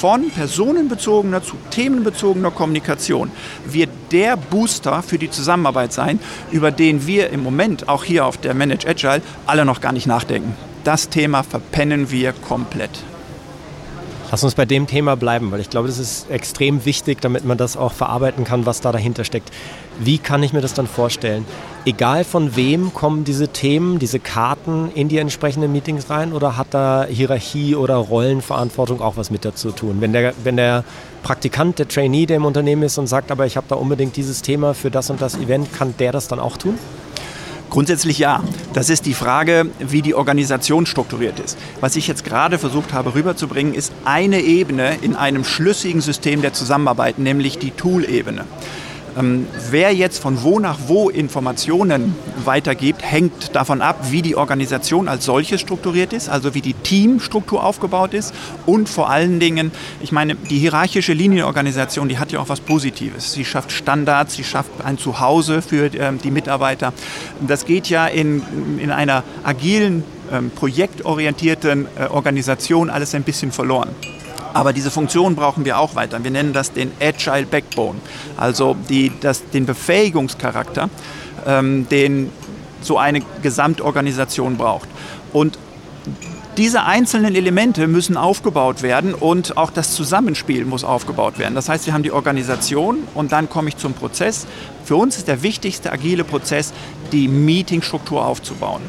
von 0.00 0.30
personenbezogener 0.30 1.42
zu 1.42 1.56
themenbezogener 1.70 2.50
Kommunikation 2.50 3.30
wird 3.66 3.90
der 4.12 4.38
Booster 4.38 5.02
für 5.02 5.18
die 5.18 5.30
Zusammenarbeit 5.30 5.92
sein, 5.92 6.18
über 6.50 6.70
den 6.70 7.06
wir 7.06 7.28
im 7.28 7.42
Moment 7.42 7.86
auch 7.86 8.02
hier 8.04 8.24
auf 8.24 8.38
der 8.38 8.54
Manage 8.54 8.88
Agile 8.88 9.20
alle 9.46 9.66
noch 9.66 9.82
gar 9.82 9.92
nicht 9.92 10.06
nachdenken. 10.06 10.56
Das 10.84 11.10
Thema 11.10 11.42
verpennen 11.42 12.10
wir 12.10 12.32
komplett. 12.32 13.09
Lass 14.30 14.44
uns 14.44 14.54
bei 14.54 14.64
dem 14.64 14.86
Thema 14.86 15.16
bleiben, 15.16 15.50
weil 15.50 15.58
ich 15.58 15.70
glaube, 15.70 15.88
das 15.88 15.98
ist 15.98 16.30
extrem 16.30 16.84
wichtig, 16.84 17.20
damit 17.20 17.44
man 17.44 17.58
das 17.58 17.76
auch 17.76 17.92
verarbeiten 17.92 18.44
kann, 18.44 18.64
was 18.64 18.80
da 18.80 18.92
dahinter 18.92 19.24
steckt. 19.24 19.50
Wie 19.98 20.18
kann 20.18 20.44
ich 20.44 20.52
mir 20.52 20.60
das 20.60 20.72
dann 20.72 20.86
vorstellen? 20.86 21.44
Egal 21.84 22.22
von 22.22 22.54
wem 22.54 22.94
kommen 22.94 23.24
diese 23.24 23.48
Themen, 23.48 23.98
diese 23.98 24.20
Karten 24.20 24.92
in 24.94 25.08
die 25.08 25.18
entsprechenden 25.18 25.72
Meetings 25.72 26.10
rein 26.10 26.32
oder 26.32 26.56
hat 26.56 26.68
da 26.70 27.06
Hierarchie 27.08 27.74
oder 27.74 27.96
Rollenverantwortung 27.96 29.00
auch 29.00 29.16
was 29.16 29.32
mit 29.32 29.44
dazu 29.44 29.72
tun? 29.72 29.96
Wenn 29.98 30.12
der, 30.12 30.32
wenn 30.44 30.56
der 30.56 30.84
Praktikant, 31.24 31.80
der 31.80 31.88
Trainee, 31.88 32.26
der 32.26 32.36
im 32.36 32.44
Unternehmen 32.44 32.84
ist 32.84 32.98
und 32.98 33.08
sagt, 33.08 33.32
aber 33.32 33.46
ich 33.46 33.56
habe 33.56 33.66
da 33.68 33.74
unbedingt 33.74 34.16
dieses 34.16 34.42
Thema 34.42 34.74
für 34.74 34.92
das 34.92 35.10
und 35.10 35.20
das 35.20 35.34
Event, 35.36 35.72
kann 35.72 35.94
der 35.98 36.12
das 36.12 36.28
dann 36.28 36.38
auch 36.38 36.56
tun? 36.56 36.78
Grundsätzlich 37.70 38.18
ja. 38.18 38.42
Das 38.72 38.90
ist 38.90 39.06
die 39.06 39.14
Frage, 39.14 39.66
wie 39.78 40.02
die 40.02 40.14
Organisation 40.14 40.86
strukturiert 40.86 41.38
ist. 41.38 41.56
Was 41.80 41.96
ich 41.96 42.08
jetzt 42.08 42.24
gerade 42.24 42.58
versucht 42.58 42.92
habe 42.92 43.14
rüberzubringen, 43.14 43.74
ist 43.74 43.92
eine 44.04 44.40
Ebene 44.40 44.96
in 45.02 45.14
einem 45.14 45.44
schlüssigen 45.44 46.00
System 46.00 46.42
der 46.42 46.52
Zusammenarbeit, 46.52 47.18
nämlich 47.18 47.58
die 47.58 47.70
Tool-Ebene. 47.70 48.44
Ähm, 49.18 49.46
wer 49.70 49.92
jetzt 49.92 50.18
von 50.18 50.42
wo 50.42 50.58
nach 50.58 50.78
wo 50.86 51.08
Informationen 51.08 52.14
weitergibt, 52.44 53.02
hängt 53.02 53.54
davon 53.54 53.82
ab, 53.82 53.96
wie 54.10 54.22
die 54.22 54.36
Organisation 54.36 55.08
als 55.08 55.24
solches 55.24 55.60
strukturiert 55.60 56.12
ist, 56.12 56.28
also 56.28 56.54
wie 56.54 56.60
die 56.60 56.74
Teamstruktur 56.74 57.64
aufgebaut 57.64 58.14
ist 58.14 58.34
und 58.66 58.88
vor 58.88 59.10
allen 59.10 59.40
Dingen, 59.40 59.72
ich 60.00 60.12
meine, 60.12 60.34
die 60.34 60.58
hierarchische 60.58 61.12
Linienorganisation, 61.12 62.08
die 62.08 62.18
hat 62.18 62.32
ja 62.32 62.40
auch 62.40 62.48
was 62.48 62.60
Positives. 62.60 63.32
Sie 63.32 63.44
schafft 63.44 63.72
Standards, 63.72 64.34
sie 64.34 64.44
schafft 64.44 64.70
ein 64.84 64.98
Zuhause 64.98 65.62
für 65.62 65.86
ähm, 65.94 66.18
die 66.22 66.30
Mitarbeiter. 66.30 66.92
Das 67.46 67.66
geht 67.66 67.88
ja 67.88 68.06
in, 68.06 68.42
in 68.78 68.90
einer 68.90 69.24
agilen, 69.42 70.04
ähm, 70.32 70.50
projektorientierten 70.50 71.86
äh, 71.98 72.06
Organisation 72.06 72.90
alles 72.90 73.14
ein 73.14 73.22
bisschen 73.22 73.52
verloren. 73.52 73.88
Aber 74.52 74.72
diese 74.72 74.90
Funktion 74.90 75.36
brauchen 75.36 75.64
wir 75.64 75.78
auch 75.78 75.94
weiter. 75.94 76.22
Wir 76.22 76.30
nennen 76.30 76.52
das 76.52 76.72
den 76.72 76.92
Agile 77.00 77.46
Backbone, 77.46 77.98
also 78.36 78.76
die, 78.88 79.12
das, 79.20 79.48
den 79.50 79.66
Befähigungscharakter, 79.66 80.90
ähm, 81.46 81.88
den 81.88 82.30
so 82.82 82.98
eine 82.98 83.20
Gesamtorganisation 83.42 84.56
braucht. 84.56 84.88
Und 85.32 85.58
diese 86.56 86.82
einzelnen 86.82 87.34
Elemente 87.34 87.86
müssen 87.86 88.16
aufgebaut 88.16 88.82
werden 88.82 89.14
und 89.14 89.56
auch 89.56 89.70
das 89.70 89.94
Zusammenspiel 89.94 90.64
muss 90.64 90.84
aufgebaut 90.84 91.38
werden. 91.38 91.54
Das 91.54 91.68
heißt, 91.68 91.86
wir 91.86 91.94
haben 91.94 92.02
die 92.02 92.12
Organisation 92.12 92.98
und 93.14 93.32
dann 93.32 93.48
komme 93.48 93.68
ich 93.68 93.76
zum 93.76 93.94
Prozess. 93.94 94.46
Für 94.84 94.96
uns 94.96 95.16
ist 95.16 95.28
der 95.28 95.42
wichtigste 95.42 95.92
agile 95.92 96.24
Prozess, 96.24 96.72
die 97.12 97.28
Meetingstruktur 97.28 98.26
aufzubauen. 98.26 98.82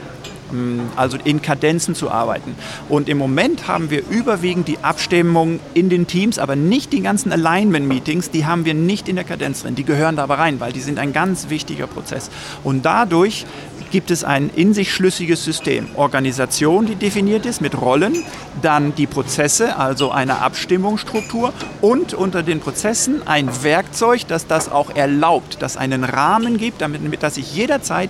Ähm, 0.52 0.90
also 0.96 1.18
in 1.24 1.42
Kadenzen 1.42 1.96
zu 1.96 2.12
arbeiten. 2.12 2.56
Und 2.90 3.10
im 3.10 3.18
Moment 3.18 3.68
haben 3.68 3.90
wir 3.90 4.04
überwiegend 4.10 4.68
die 4.68 4.80
Abstimmung 4.80 5.60
in 5.74 5.90
den 5.90 6.08
Teams, 6.08 6.40
aber 6.40 6.56
nicht 6.56 6.94
die 6.94 7.02
ganzen 7.02 7.32
Alignment-Meetings, 7.32 8.32
die 8.32 8.46
haben 8.46 8.66
wir 8.66 8.74
nicht 8.74 9.08
in 9.08 9.16
der 9.16 9.26
Kadenz 9.26 9.64
drin. 9.64 9.76
Die 9.76 9.84
gehören 9.84 10.16
da 10.16 10.24
aber 10.24 10.38
rein, 10.38 10.60
weil 10.60 10.74
die 10.74 10.82
sind 10.82 11.00
ein 11.00 11.14
ganz 11.14 11.50
wichtiger 11.50 11.88
Prozess. 11.88 12.30
Und 12.64 12.86
dadurch 12.86 13.46
gibt 13.92 14.10
es 14.10 14.24
ein 14.24 14.50
in 14.56 14.74
sich 14.74 14.94
schlüssiges 14.94 15.44
System. 15.44 15.88
Organisation, 15.96 16.86
die 16.86 16.96
definiert 16.96 17.46
ist 17.46 17.62
mit 17.62 17.80
Rollen, 17.80 18.24
dann 18.62 18.96
die 18.96 19.06
Prozesse, 19.06 19.76
also 19.78 20.12
eine 20.12 20.40
Abstimmungsstruktur 20.40 21.54
und 21.82 22.14
unter 22.14 22.42
den 22.42 22.62
Prozessen 22.62 23.28
ein 23.28 23.50
Werkzeug, 23.64 24.28
das 24.28 24.48
das 24.48 24.72
auch 24.72 24.96
erlaubt, 24.96 25.58
das 25.60 25.76
einen 25.76 26.04
Rahmen 26.06 26.58
gibt, 26.58 26.82
damit, 26.82 27.22
dass 27.22 27.38
ich 27.38 27.54
jederzeit 27.54 28.10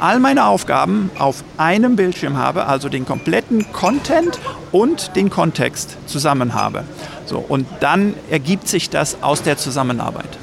all 0.00 0.20
meine 0.20 0.46
Aufgaben 0.46 1.10
auf 1.18 1.44
einem 1.56 1.96
Bildschirm 1.96 2.36
habe, 2.36 2.66
also 2.66 2.88
den 2.88 3.04
kompletten 3.06 3.72
Content 3.72 4.38
und 4.72 5.16
den 5.16 5.30
Kontext 5.30 5.96
zusammen 6.06 6.54
habe. 6.54 6.84
So, 7.26 7.38
und 7.38 7.66
dann 7.80 8.14
ergibt 8.30 8.68
sich 8.68 8.90
das 8.90 9.22
aus 9.22 9.42
der 9.42 9.56
Zusammenarbeit. 9.56 10.38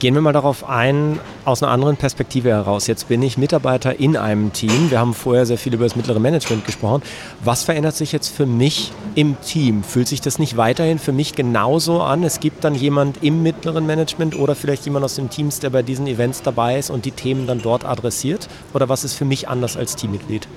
Gehen 0.00 0.14
wir 0.14 0.22
mal 0.22 0.32
darauf 0.32 0.66
ein, 0.66 1.20
aus 1.44 1.62
einer 1.62 1.70
anderen 1.70 1.98
Perspektive 1.98 2.48
heraus. 2.48 2.86
Jetzt 2.86 3.08
bin 3.08 3.22
ich 3.22 3.36
Mitarbeiter 3.36 4.00
in 4.00 4.16
einem 4.16 4.50
Team. 4.50 4.90
Wir 4.90 4.98
haben 4.98 5.12
vorher 5.12 5.44
sehr 5.44 5.58
viel 5.58 5.74
über 5.74 5.84
das 5.84 5.94
mittlere 5.94 6.18
Management 6.18 6.64
gesprochen. 6.64 7.02
Was 7.44 7.64
verändert 7.64 7.94
sich 7.94 8.10
jetzt 8.10 8.28
für 8.28 8.46
mich 8.46 8.92
im 9.14 9.38
Team? 9.42 9.84
Fühlt 9.84 10.08
sich 10.08 10.22
das 10.22 10.38
nicht 10.38 10.56
weiterhin 10.56 10.98
für 10.98 11.12
mich 11.12 11.34
genauso 11.34 12.00
an? 12.00 12.22
Es 12.22 12.40
gibt 12.40 12.64
dann 12.64 12.74
jemand 12.74 13.22
im 13.22 13.42
mittleren 13.42 13.84
Management 13.84 14.38
oder 14.38 14.54
vielleicht 14.54 14.86
jemand 14.86 15.04
aus 15.04 15.16
den 15.16 15.28
Teams, 15.28 15.60
der 15.60 15.68
bei 15.68 15.82
diesen 15.82 16.06
Events 16.06 16.40
dabei 16.40 16.78
ist 16.78 16.88
und 16.88 17.04
die 17.04 17.12
Themen 17.12 17.46
dann 17.46 17.60
dort 17.60 17.84
adressiert? 17.84 18.48
Oder 18.72 18.88
was 18.88 19.04
ist 19.04 19.12
für 19.12 19.26
mich 19.26 19.48
anders 19.50 19.76
als 19.76 19.96
Teammitglied? 19.96 20.48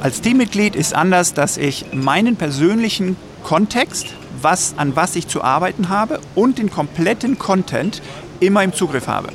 Als 0.00 0.22
Teammitglied 0.22 0.74
ist 0.74 0.92
anders, 0.92 1.34
dass 1.34 1.56
ich 1.56 1.84
meinen 1.92 2.34
persönlichen 2.34 3.16
Kontext, 3.44 4.08
was, 4.40 4.74
an 4.76 4.96
was 4.96 5.14
ich 5.14 5.28
zu 5.28 5.40
arbeiten 5.44 5.88
habe 5.88 6.18
und 6.34 6.58
den 6.58 6.68
kompletten 6.68 7.38
Content 7.38 8.02
immer 8.42 8.62
im 8.62 8.72
Zugriff 8.72 9.06
habe. 9.06 9.28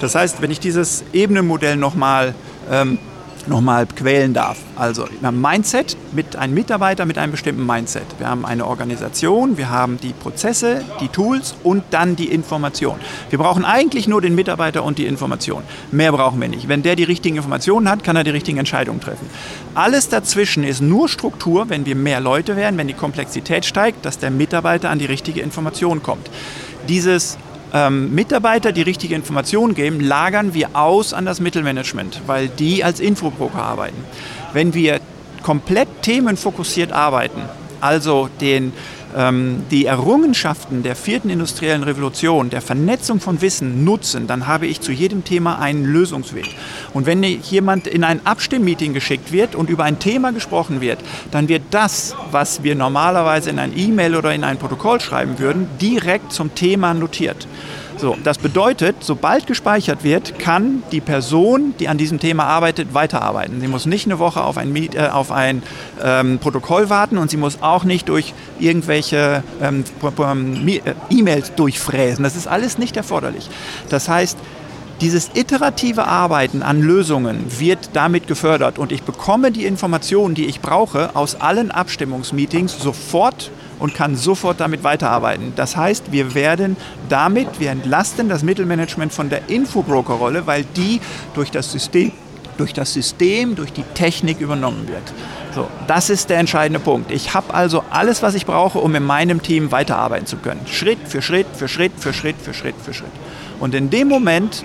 Das 0.00 0.14
heißt, 0.14 0.40
wenn 0.42 0.50
ich 0.50 0.60
dieses 0.60 1.04
Ebenenmodell 1.12 1.76
nochmal 1.76 2.34
ähm, 2.70 2.98
noch 3.46 3.62
quälen 3.96 4.34
darf. 4.34 4.58
Also 4.76 5.06
wir 5.06 5.26
haben 5.26 5.40
Mindset 5.40 5.96
mit 6.12 6.36
einem 6.36 6.54
Mitarbeiter 6.54 7.06
mit 7.06 7.18
einem 7.18 7.32
bestimmten 7.32 7.64
Mindset. 7.64 8.04
Wir 8.18 8.28
haben 8.28 8.44
eine 8.44 8.66
Organisation, 8.66 9.56
wir 9.56 9.70
haben 9.70 9.98
die 9.98 10.12
Prozesse, 10.12 10.84
die 11.00 11.08
Tools 11.08 11.54
und 11.62 11.84
dann 11.90 12.16
die 12.16 12.26
Information. 12.26 12.96
Wir 13.30 13.38
brauchen 13.38 13.64
eigentlich 13.64 14.08
nur 14.08 14.20
den 14.20 14.34
Mitarbeiter 14.34 14.84
und 14.84 14.98
die 14.98 15.06
Information. 15.06 15.62
Mehr 15.90 16.12
brauchen 16.12 16.40
wir 16.40 16.48
nicht. 16.48 16.68
Wenn 16.68 16.82
der 16.82 16.96
die 16.96 17.04
richtigen 17.04 17.36
Informationen 17.36 17.88
hat, 17.88 18.04
kann 18.04 18.16
er 18.16 18.24
die 18.24 18.30
richtigen 18.30 18.58
Entscheidungen 18.58 19.00
treffen. 19.00 19.28
Alles 19.74 20.08
dazwischen 20.08 20.64
ist 20.64 20.80
nur 20.80 21.08
Struktur, 21.08 21.68
wenn 21.68 21.86
wir 21.86 21.96
mehr 21.96 22.20
Leute 22.20 22.56
werden, 22.56 22.78
wenn 22.78 22.88
die 22.88 22.94
Komplexität 22.94 23.64
steigt, 23.64 24.04
dass 24.04 24.18
der 24.18 24.30
Mitarbeiter 24.30 24.90
an 24.90 24.98
die 24.98 25.06
richtige 25.06 25.40
Information 25.40 26.02
kommt. 26.02 26.30
Dieses 26.88 27.38
ähm, 27.72 28.14
Mitarbeiter 28.14 28.72
die 28.72 28.82
richtige 28.82 29.14
Informationen 29.14 29.74
geben, 29.74 30.00
lagern 30.00 30.54
wir 30.54 30.70
aus 30.74 31.12
an 31.12 31.24
das 31.24 31.40
Mittelmanagement, 31.40 32.22
weil 32.26 32.48
die 32.48 32.84
als 32.84 33.00
Infobroker 33.00 33.62
arbeiten. 33.62 34.04
Wenn 34.52 34.74
wir 34.74 35.00
komplett 35.42 35.88
themenfokussiert 36.02 36.92
arbeiten, 36.92 37.40
also 37.80 38.28
den 38.40 38.72
die 39.12 39.86
Errungenschaften 39.86 40.82
der 40.82 40.94
vierten 40.94 41.30
industriellen 41.30 41.82
Revolution, 41.82 42.48
der 42.48 42.60
Vernetzung 42.60 43.20
von 43.20 43.40
Wissen 43.40 43.84
nutzen, 43.84 44.26
dann 44.26 44.46
habe 44.46 44.66
ich 44.66 44.80
zu 44.80 44.92
jedem 44.92 45.24
Thema 45.24 45.58
einen 45.58 45.84
Lösungsweg. 45.84 46.46
Und 46.94 47.06
wenn 47.06 47.22
jemand 47.22 47.86
in 47.86 48.04
ein 48.04 48.24
Abstimmmeeting 48.24 48.94
geschickt 48.94 49.32
wird 49.32 49.54
und 49.56 49.68
über 49.68 49.84
ein 49.84 49.98
Thema 49.98 50.32
gesprochen 50.32 50.80
wird, 50.80 51.00
dann 51.32 51.48
wird 51.48 51.62
das, 51.70 52.14
was 52.30 52.62
wir 52.62 52.74
normalerweise 52.76 53.50
in 53.50 53.58
ein 53.58 53.76
E-Mail 53.76 54.14
oder 54.14 54.32
in 54.32 54.44
ein 54.44 54.58
Protokoll 54.58 55.00
schreiben 55.00 55.38
würden, 55.38 55.66
direkt 55.80 56.32
zum 56.32 56.54
Thema 56.54 56.94
notiert. 56.94 57.48
So, 58.00 58.16
das 58.24 58.38
bedeutet, 58.38 58.96
sobald 59.00 59.46
gespeichert 59.46 60.04
wird, 60.04 60.38
kann 60.38 60.82
die 60.90 61.02
Person, 61.02 61.74
die 61.78 61.86
an 61.86 61.98
diesem 61.98 62.18
Thema 62.18 62.44
arbeitet, 62.44 62.94
weiterarbeiten. 62.94 63.60
Sie 63.60 63.68
muss 63.68 63.84
nicht 63.84 64.06
eine 64.06 64.18
Woche 64.18 64.42
auf 64.42 64.56
ein, 64.56 64.74
äh, 64.74 65.08
auf 65.08 65.30
ein 65.30 65.62
ähm, 66.02 66.38
Protokoll 66.38 66.88
warten 66.88 67.18
und 67.18 67.30
sie 67.30 67.36
muss 67.36 67.58
auch 67.60 67.84
nicht 67.84 68.08
durch 68.08 68.32
irgendwelche 68.58 69.44
ähm, 69.60 69.84
äh, 70.66 70.80
E-Mails 71.10 71.54
durchfräsen. 71.56 72.22
Das 72.22 72.36
ist 72.36 72.48
alles 72.48 72.78
nicht 72.78 72.96
erforderlich. 72.96 73.50
Das 73.90 74.08
heißt, 74.08 74.38
dieses 75.02 75.32
iterative 75.34 76.06
Arbeiten 76.06 76.62
an 76.62 76.80
Lösungen 76.80 77.44
wird 77.58 77.90
damit 77.92 78.26
gefördert 78.26 78.78
und 78.78 78.92
ich 78.92 79.02
bekomme 79.02 79.52
die 79.52 79.66
Informationen, 79.66 80.34
die 80.34 80.46
ich 80.46 80.62
brauche, 80.62 81.14
aus 81.16 81.34
allen 81.34 81.70
Abstimmungsmeetings 81.70 82.78
sofort 82.78 83.50
und 83.80 83.94
kann 83.94 84.14
sofort 84.14 84.60
damit 84.60 84.84
weiterarbeiten. 84.84 85.52
Das 85.56 85.76
heißt, 85.76 86.12
wir 86.12 86.34
werden 86.34 86.76
damit, 87.08 87.58
wir 87.58 87.70
entlasten 87.70 88.28
das 88.28 88.42
Mittelmanagement 88.42 89.12
von 89.12 89.30
der 89.30 89.48
Infobroker-Rolle, 89.48 90.46
weil 90.46 90.64
die 90.76 91.00
durch 91.34 91.50
das 91.50 91.72
System 91.72 92.12
durch 92.60 92.74
das 92.74 92.92
System, 92.92 93.56
durch 93.56 93.72
die 93.72 93.84
Technik 93.94 94.38
übernommen 94.38 94.86
wird. 94.86 95.02
So, 95.54 95.66
das 95.86 96.10
ist 96.10 96.28
der 96.28 96.38
entscheidende 96.38 96.78
Punkt. 96.78 97.10
Ich 97.10 97.32
habe 97.32 97.54
also 97.54 97.82
alles, 97.88 98.22
was 98.22 98.34
ich 98.34 98.44
brauche, 98.44 98.78
um 98.78 98.94
in 98.94 99.02
meinem 99.02 99.40
Team 99.40 99.72
weiterarbeiten 99.72 100.26
zu 100.26 100.36
können. 100.36 100.60
Schritt 100.66 100.98
für 101.06 101.22
Schritt, 101.22 101.46
für 101.54 101.68
Schritt, 101.68 101.92
für 101.96 102.12
Schritt, 102.12 102.36
für 102.38 102.52
Schritt, 102.52 102.74
für 102.76 102.92
Schritt. 102.92 103.10
Und 103.60 103.74
in 103.74 103.88
dem 103.88 104.08
Moment 104.08 104.62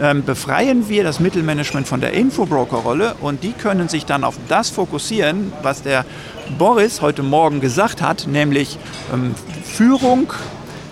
ähm, 0.00 0.24
befreien 0.24 0.88
wir 0.88 1.04
das 1.04 1.20
Mittelmanagement 1.20 1.86
von 1.86 2.00
der 2.00 2.12
Infobroker-Rolle 2.12 3.14
und 3.20 3.42
die 3.42 3.52
können 3.52 3.88
sich 3.88 4.04
dann 4.04 4.24
auf 4.24 4.36
das 4.48 4.70
fokussieren, 4.70 5.52
was 5.62 5.82
der 5.82 6.04
Boris 6.58 7.00
heute 7.00 7.22
Morgen 7.22 7.60
gesagt 7.60 8.02
hat, 8.02 8.26
nämlich 8.26 8.78
ähm, 9.12 9.34
Führung, 9.64 10.32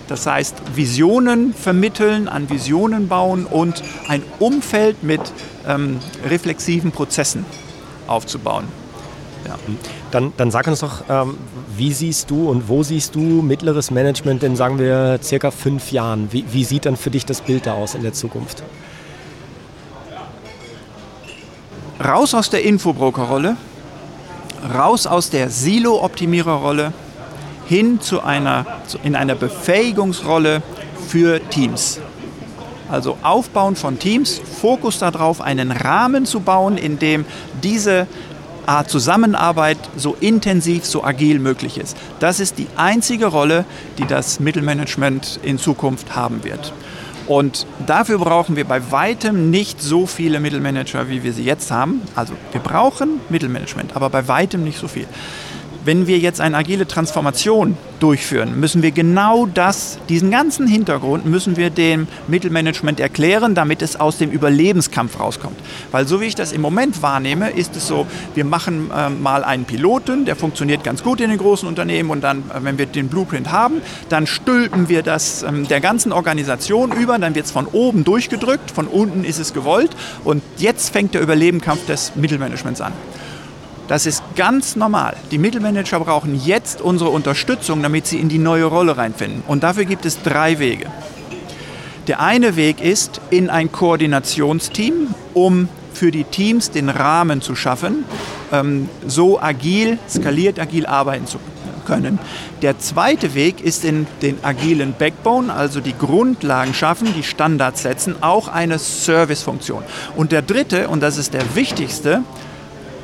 das 0.07 0.25
heißt 0.27 0.55
Visionen 0.75 1.53
vermitteln, 1.53 2.27
an 2.27 2.49
Visionen 2.49 3.07
bauen 3.07 3.45
und 3.45 3.81
ein 4.07 4.23
Umfeld 4.39 5.03
mit 5.03 5.21
ähm, 5.67 5.99
reflexiven 6.29 6.91
Prozessen 6.91 7.45
aufzubauen. 8.07 8.65
Ja. 9.47 9.57
Dann, 10.11 10.33
dann 10.37 10.49
sag 10.51 10.67
uns 10.67 10.79
doch, 10.79 11.03
ähm, 11.09 11.37
wie 11.75 11.91
siehst 11.91 12.31
du 12.31 12.49
und 12.49 12.67
wo 12.69 12.83
siehst 12.83 13.15
du 13.15 13.19
mittleres 13.19 13.91
Management 13.91 14.43
in, 14.43 14.55
sagen 14.55 14.79
wir, 14.79 15.19
circa 15.21 15.51
fünf 15.51 15.91
Jahren? 15.91 16.29
Wie, 16.31 16.45
wie 16.51 16.63
sieht 16.63 16.85
dann 16.85 16.95
für 16.95 17.11
dich 17.11 17.25
das 17.25 17.41
Bild 17.41 17.65
da 17.65 17.73
aus 17.73 17.95
in 17.95 18.01
der 18.01 18.13
Zukunft? 18.13 18.63
Raus 22.03 22.33
aus 22.33 22.49
der 22.49 22.63
Infobroker-Rolle, 22.65 23.55
raus 24.73 25.07
aus 25.07 25.29
der 25.29 25.49
Silo-Optimierer-Rolle, 25.49 26.91
hin 27.67 28.01
zu 28.01 28.21
einer, 28.21 28.65
in 29.03 29.15
einer 29.15 29.35
Befähigungsrolle 29.35 30.61
für 31.07 31.39
Teams. 31.49 32.01
Also 32.91 33.17
Aufbauen 33.23 33.77
von 33.77 33.97
Teams, 33.97 34.41
Fokus 34.59 34.99
darauf, 34.99 35.39
einen 35.39 35.71
Rahmen 35.71 36.25
zu 36.25 36.41
bauen, 36.41 36.77
in 36.77 36.99
dem 36.99 37.25
diese 37.63 38.07
Art 38.65 38.89
Zusammenarbeit 38.89 39.77
so 39.95 40.17
intensiv, 40.19 40.85
so 40.85 41.01
agil 41.01 41.39
möglich 41.39 41.77
ist. 41.77 41.95
Das 42.19 42.41
ist 42.41 42.57
die 42.57 42.67
einzige 42.75 43.27
Rolle, 43.27 43.63
die 43.97 44.05
das 44.05 44.41
Mittelmanagement 44.41 45.39
in 45.43 45.57
Zukunft 45.57 46.13
haben 46.15 46.43
wird. 46.43 46.73
Und 47.27 47.65
dafür 47.85 48.19
brauchen 48.19 48.55
wir 48.55 48.65
bei 48.65 48.91
weitem 48.91 49.49
nicht 49.49 49.81
so 49.81 50.05
viele 50.05 50.39
Mittelmanager, 50.39 51.09
wie 51.09 51.23
wir 51.23 51.33
sie 51.33 51.43
jetzt 51.43 51.71
haben. 51.71 52.01
Also 52.15 52.33
wir 52.51 52.61
brauchen 52.61 53.19
Mittelmanagement, 53.29 53.95
aber 53.95 54.09
bei 54.09 54.27
weitem 54.27 54.63
nicht 54.63 54.77
so 54.77 54.87
viel. 54.87 55.07
Wenn 55.85 56.07
wir 56.07 56.17
jetzt 56.17 56.41
eine 56.41 56.57
agile 56.57 56.87
Transformation 56.87 57.77
durchführen, 57.99 58.59
müssen 58.59 58.81
wir 58.81 58.91
genau 58.91 59.45
das, 59.45 59.99
diesen 60.09 60.31
ganzen 60.31 60.67
Hintergrund, 60.67 61.25
müssen 61.25 61.57
wir 61.57 61.69
dem 61.69 62.07
Mittelmanagement 62.27 62.99
erklären, 62.99 63.53
damit 63.53 63.83
es 63.83 63.95
aus 63.99 64.17
dem 64.17 64.31
Überlebenskampf 64.31 65.19
rauskommt. 65.19 65.57
Weil 65.91 66.07
so 66.07 66.19
wie 66.19 66.25
ich 66.25 66.35
das 66.35 66.51
im 66.51 66.61
Moment 66.61 67.01
wahrnehme, 67.03 67.51
ist 67.51 67.75
es 67.75 67.87
so, 67.87 68.07
wir 68.33 68.45
machen 68.45 68.89
äh, 68.91 69.09
mal 69.09 69.43
einen 69.43 69.65
Piloten, 69.65 70.25
der 70.25 70.35
funktioniert 70.35 70.83
ganz 70.83 71.03
gut 71.03 71.21
in 71.21 71.29
den 71.29 71.37
großen 71.37 71.67
Unternehmen 71.67 72.09
und 72.09 72.23
dann, 72.23 72.39
äh, 72.39 72.63
wenn 72.63 72.79
wir 72.79 72.87
den 72.87 73.07
Blueprint 73.07 73.51
haben, 73.51 73.75
dann 74.09 74.25
stülpen 74.25 74.89
wir 74.89 75.03
das 75.03 75.43
ähm, 75.43 75.67
der 75.67 75.81
ganzen 75.81 76.11
Organisation 76.11 76.91
über, 76.91 77.17
dann 77.19 77.35
wird 77.35 77.45
es 77.45 77.51
von 77.51 77.67
oben 77.67 78.03
durchgedrückt, 78.03 78.71
von 78.71 78.87
unten 78.87 79.23
ist 79.23 79.39
es 79.39 79.53
gewollt 79.53 79.91
und 80.23 80.41
jetzt 80.57 80.89
fängt 80.89 81.13
der 81.13 81.21
Überlebenskampf 81.21 81.85
des 81.85 82.15
Mittelmanagements 82.15 82.81
an. 82.81 82.93
Das 83.87 84.05
ist 84.05 84.23
ganz 84.35 84.75
normal. 84.75 85.15
Die 85.31 85.37
Mittelmanager 85.37 85.99
brauchen 85.99 86.39
jetzt 86.43 86.81
unsere 86.81 87.11
Unterstützung, 87.11 87.83
damit 87.83 88.07
sie 88.07 88.19
in 88.19 88.29
die 88.29 88.39
neue 88.39 88.65
Rolle 88.65 88.97
reinfinden. 88.97 89.43
Und 89.47 89.63
dafür 89.63 89.85
gibt 89.85 90.05
es 90.05 90.21
drei 90.21 90.57
Wege. 90.57 90.87
Der 92.07 92.19
eine 92.19 92.55
Weg 92.55 92.81
ist 92.81 93.21
in 93.29 93.49
ein 93.49 93.71
Koordinationsteam, 93.71 95.13
um 95.33 95.69
für 95.93 96.11
die 96.11 96.23
Teams 96.23 96.71
den 96.71 96.89
Rahmen 96.89 97.41
zu 97.41 97.55
schaffen, 97.55 98.05
ähm, 98.51 98.89
so 99.07 99.39
agil, 99.39 99.97
skaliert 100.09 100.59
agil 100.59 100.85
arbeiten 100.85 101.25
zu 101.25 101.39
können. 101.85 102.19
Der 102.61 102.79
zweite 102.79 103.33
Weg 103.35 103.61
ist 103.61 103.85
in 103.85 104.07
den 104.21 104.43
agilen 104.43 104.93
Backbone, 104.97 105.53
also 105.53 105.79
die 105.79 105.97
Grundlagen 105.97 106.73
schaffen, 106.73 107.13
die 107.15 107.23
Standards 107.23 107.83
setzen, 107.83 108.15
auch 108.21 108.47
eine 108.47 108.79
Servicefunktion. 108.79 109.83
Und 110.15 110.31
der 110.31 110.41
dritte, 110.41 110.89
und 110.89 111.01
das 111.01 111.17
ist 111.17 111.33
der 111.33 111.55
wichtigste, 111.55 112.23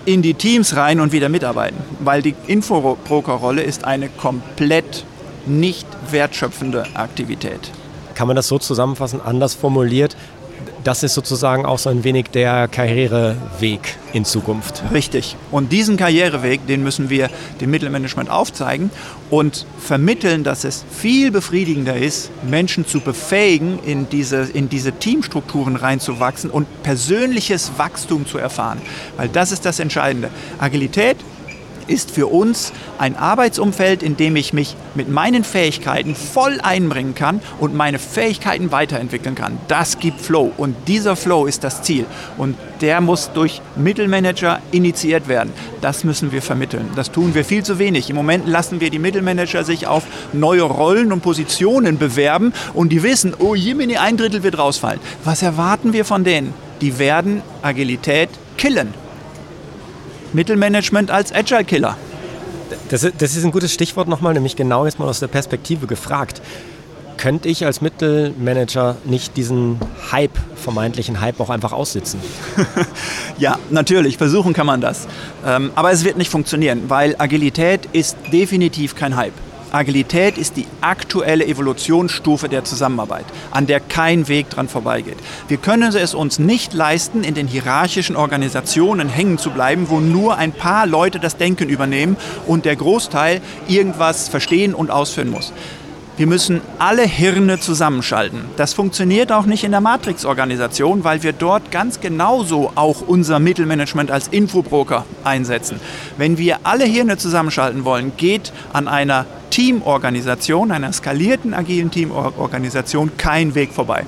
in 0.05 0.21
die 0.21 0.33
Teams 0.33 0.75
rein 0.75 0.99
und 0.99 1.11
wieder 1.11 1.29
mitarbeiten. 1.29 1.77
Weil 1.99 2.21
die 2.21 2.35
Infobroker-Rolle 2.47 3.61
ist 3.61 3.85
eine 3.85 4.09
komplett 4.09 5.05
nicht 5.45 5.87
wertschöpfende 6.09 6.85
Aktivität. 6.93 7.71
Kann 8.15 8.27
man 8.27 8.35
das 8.35 8.47
so 8.47 8.59
zusammenfassen, 8.59 9.21
anders 9.21 9.53
formuliert? 9.53 10.15
Das 10.84 11.04
ist 11.04 11.13
sozusagen 11.13 11.65
auch 11.65 11.80
so 11.80 11.89
ein 11.89 12.04
wenig 12.04 12.30
der 12.32 12.67
Karriereweg 12.67 13.98
in 14.13 14.26
Zukunft. 14.26 14.84
Richtig. 14.94 15.36
Und 15.52 15.72
diesen 15.72 15.98
Karriereweg, 15.98 16.65
den 16.67 16.84
müssen 16.84 17.10
wir 17.10 17.30
dem 17.60 17.72
Mittelmanagement 17.72 18.30
aufzeigen 18.30 18.89
und 19.30 19.65
vermitteln, 19.80 20.44
dass 20.44 20.63
es 20.63 20.84
viel 20.89 21.32
befriedigender 21.32 21.96
ist, 21.96 22.32
Menschen 22.44 22.86
zu 22.86 23.00
befähigen, 23.00 23.80
in 23.86 24.10
diese, 24.10 24.41
in 24.54 24.70
diese 24.70 24.91
Teamstrukturen 24.91 25.76
reinzuwachsen 25.76 26.50
und 26.50 26.67
persönliches 26.84 27.72
Wachstum 27.78 28.26
zu 28.26 28.38
erfahren. 28.38 28.82
Weil 29.17 29.30
das 29.30 29.52
ist 29.52 29.65
das 29.65 29.80
Entscheidende. 29.80 30.30
Agilität 30.60 31.17
ist 31.91 32.12
für 32.12 32.27
uns 32.27 32.71
ein 32.97 33.15
Arbeitsumfeld, 33.15 34.01
in 34.01 34.17
dem 34.17 34.36
ich 34.36 34.54
mich 34.54 34.75
mit 34.95 35.10
meinen 35.10 35.43
Fähigkeiten 35.43 36.15
voll 36.15 36.60
einbringen 36.62 37.15
kann 37.15 37.41
und 37.60 37.75
meine 37.75 37.99
Fähigkeiten 37.99 38.71
weiterentwickeln 38.71 39.36
kann. 39.36 39.58
Das 39.67 39.99
gibt 39.99 40.21
Flow 40.21 40.51
und 40.58 40.75
dieser 40.88 41.15
Flow 41.15 41.45
ist 41.45 41.63
das 41.63 41.84
Ziel 41.84 42.06
und 42.38 42.56
der 42.82 43.01
muss 43.01 43.32
durch 43.34 43.62
Mittelmanager 43.75 44.60
initiiert 44.71 45.27
werden. 45.27 45.54
Das 45.82 46.04
müssen 46.04 46.32
wir 46.32 46.41
vermitteln. 46.41 46.89
Das 46.95 47.12
tun 47.12 47.36
wir 47.36 47.45
viel 47.45 47.63
zu 47.63 47.77
wenig. 47.77 48.10
Im 48.10 48.15
Moment 48.15 48.47
lassen 48.47 48.80
wir 48.80 48.89
die 48.89 48.99
Mittelmanager 48.99 49.63
sich 49.63 49.88
auf 49.88 50.04
neue 50.34 50.63
Rollen 50.63 51.12
und 51.12 51.21
Positionen 51.21 51.97
bewerben 51.97 52.54
und 52.73 52.89
die 52.89 53.04
wissen, 53.04 53.36
oh 53.38 53.56
Jiminy, 53.56 53.97
ein 53.97 54.17
Drittel 54.17 54.43
wird 54.43 54.58
rausfallen. 54.58 54.99
Was 55.23 55.41
erwarten 55.41 55.93
wir 55.93 56.06
von 56.06 56.23
denen? 56.23 56.54
Die 56.82 56.97
werden 56.97 57.41
Agilität 57.62 58.30
killen. 58.58 58.93
Mittelmanagement 60.34 61.12
als 61.12 61.34
Agile 61.34 61.63
Killer. 61.63 61.98
Das, 62.89 63.02
das 63.17 63.36
ist 63.36 63.44
ein 63.44 63.52
gutes 63.52 63.74
Stichwort 63.74 64.08
nochmal, 64.08 64.34
nämlich 64.34 64.56
genau 64.56 64.86
jetzt 64.86 65.00
mal 65.00 65.08
aus 65.08 65.20
der 65.20 65.28
Perspektive 65.28 65.88
gefragt. 65.88 66.41
Könnte 67.17 67.50
ich 67.50 67.65
als 67.65 67.82
Mittelmanager 67.82 68.96
nicht 69.06 69.38
diesen 69.38 69.80
Hype, 70.12 70.38
vermeintlichen 70.56 71.22
Hype, 71.22 71.39
auch 71.39 71.50
einfach 71.50 71.72
aussitzen? 71.72 72.20
ja, 73.38 73.60
natürlich, 73.70 74.17
versuchen 74.17 74.54
kann 74.54 74.65
man 74.65 74.82
das. 74.82 75.08
Ähm, 75.46 75.72
aber 75.76 75.91
es 75.91 76.04
wird 76.04 76.17
nicht 76.17 76.32
funktionieren, 76.32 76.84
weil 76.88 77.15
Agilität 77.20 77.88
ist 77.91 78.17
definitiv 78.32 78.96
kein 78.96 79.15
Hype. 79.15 79.34
Agilität 79.71 80.38
ist 80.38 80.57
die 80.57 80.67
aktuelle 80.81 81.45
Evolutionsstufe 81.45 82.49
der 82.49 82.65
Zusammenarbeit, 82.65 83.25
an 83.51 83.67
der 83.67 83.79
kein 83.79 84.27
Weg 84.27 84.49
dran 84.49 84.67
vorbeigeht. 84.67 85.17
Wir 85.47 85.57
können 85.57 85.95
es 85.95 86.13
uns 86.13 86.39
nicht 86.39 86.73
leisten, 86.73 87.23
in 87.23 87.36
den 87.36 87.47
hierarchischen 87.47 88.15
Organisationen 88.15 89.07
hängen 89.07 89.38
zu 89.38 89.51
bleiben, 89.51 89.89
wo 89.89 89.99
nur 89.99 90.38
ein 90.38 90.51
paar 90.51 90.86
Leute 90.88 91.19
das 91.19 91.38
Denken 91.38 91.69
übernehmen 91.69 92.17
und 92.47 92.65
der 92.65 92.75
Großteil 92.75 93.41
irgendwas 93.67 94.27
verstehen 94.27 94.73
und 94.73 94.91
ausführen 94.91 95.29
muss. 95.29 95.53
Wir 96.17 96.27
müssen 96.27 96.62
alle 96.77 97.03
Hirne 97.03 97.60
zusammenschalten. 97.60 98.41
Das 98.57 98.73
funktioniert 98.73 99.31
auch 99.31 99.45
nicht 99.45 99.63
in 99.63 99.71
der 99.71 99.81
Matrix-Organisation, 99.81 101.05
weil 101.05 101.23
wir 101.23 101.31
dort 101.31 101.71
ganz 101.71 102.01
genauso 102.01 102.71
auch 102.75 103.01
unser 103.07 103.39
Mittelmanagement 103.39 104.12
als 104.12 104.27
Infobroker 104.27 105.05
einsetzen. 105.23 105.79
Wenn 106.17 106.38
wir 106.38 106.60
alle 106.63 106.84
Hirne 106.84 107.17
zusammenschalten 107.17 107.86
wollen, 107.86 108.12
geht 108.17 108.51
an 108.73 108.89
einer 108.89 109.25
Teamorganisation, 109.51 110.71
einer 110.71 110.91
skalierten 110.91 111.53
agilen 111.53 111.91
Teamorganisation 111.91 113.11
kein 113.17 113.53
Weg 113.53 113.71
vorbei. 113.71 114.05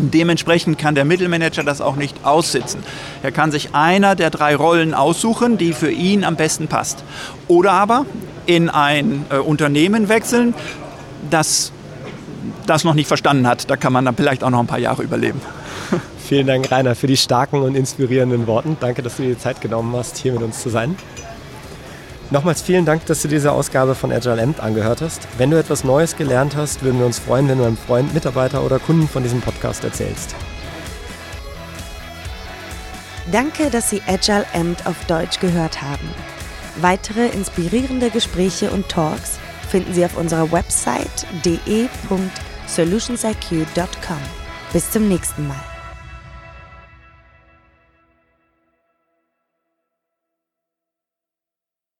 Dementsprechend 0.00 0.78
kann 0.78 0.94
der 0.94 1.04
Mittelmanager 1.04 1.64
das 1.64 1.80
auch 1.80 1.96
nicht 1.96 2.24
aussitzen. 2.24 2.82
Er 3.22 3.32
kann 3.32 3.50
sich 3.50 3.74
einer 3.74 4.14
der 4.14 4.30
drei 4.30 4.54
Rollen 4.54 4.94
aussuchen, 4.94 5.58
die 5.58 5.72
für 5.72 5.90
ihn 5.90 6.24
am 6.24 6.36
besten 6.36 6.68
passt. 6.68 7.04
Oder 7.48 7.72
aber 7.72 8.06
in 8.46 8.70
ein 8.70 9.26
äh, 9.30 9.38
Unternehmen 9.38 10.08
wechseln, 10.08 10.54
das 11.30 11.72
das 12.66 12.84
noch 12.84 12.94
nicht 12.94 13.08
verstanden 13.08 13.46
hat. 13.46 13.68
Da 13.70 13.76
kann 13.76 13.92
man 13.92 14.04
dann 14.04 14.14
vielleicht 14.14 14.44
auch 14.44 14.50
noch 14.50 14.60
ein 14.60 14.66
paar 14.66 14.78
Jahre 14.78 15.02
überleben. 15.02 15.40
Vielen 16.18 16.46
Dank, 16.46 16.70
Rainer, 16.70 16.94
für 16.94 17.06
die 17.06 17.16
starken 17.16 17.62
und 17.62 17.74
inspirierenden 17.74 18.46
Worten. 18.46 18.76
Danke, 18.80 19.02
dass 19.02 19.16
du 19.16 19.22
dir 19.22 19.30
die 19.30 19.38
Zeit 19.38 19.60
genommen 19.60 19.94
hast, 19.96 20.18
hier 20.18 20.32
mit 20.32 20.42
uns 20.42 20.60
zu 20.60 20.68
sein. 20.68 20.96
Nochmals 22.30 22.60
vielen 22.60 22.84
Dank, 22.84 23.06
dass 23.06 23.22
du 23.22 23.28
diese 23.28 23.52
Ausgabe 23.52 23.94
von 23.94 24.12
Agile 24.12 24.42
Amt 24.42 24.60
angehört 24.60 25.00
hast. 25.00 25.26
Wenn 25.38 25.50
du 25.50 25.58
etwas 25.58 25.82
Neues 25.82 26.14
gelernt 26.16 26.56
hast, 26.56 26.82
würden 26.82 26.98
wir 26.98 27.06
uns 27.06 27.18
freuen, 27.18 27.48
wenn 27.48 27.56
du 27.56 27.64
einem 27.64 27.78
Freund, 27.78 28.12
Mitarbeiter 28.12 28.62
oder 28.62 28.78
Kunden 28.78 29.08
von 29.08 29.22
diesem 29.22 29.40
Podcast 29.40 29.82
erzählst. 29.82 30.34
Danke, 33.32 33.70
dass 33.70 33.88
Sie 33.90 34.02
Agile 34.06 34.44
Amt 34.52 34.86
auf 34.86 35.06
Deutsch 35.06 35.40
gehört 35.40 35.80
haben. 35.80 36.10
Weitere 36.80 37.28
inspirierende 37.28 38.10
Gespräche 38.10 38.70
und 38.70 38.88
Talks 38.88 39.38
finden 39.68 39.94
Sie 39.94 40.04
auf 40.04 40.16
unserer 40.16 40.52
Website 40.52 41.26
de.solutionsiq.com. 41.44 44.18
Bis 44.72 44.90
zum 44.90 45.08
nächsten 45.08 45.48
Mal. 45.48 45.77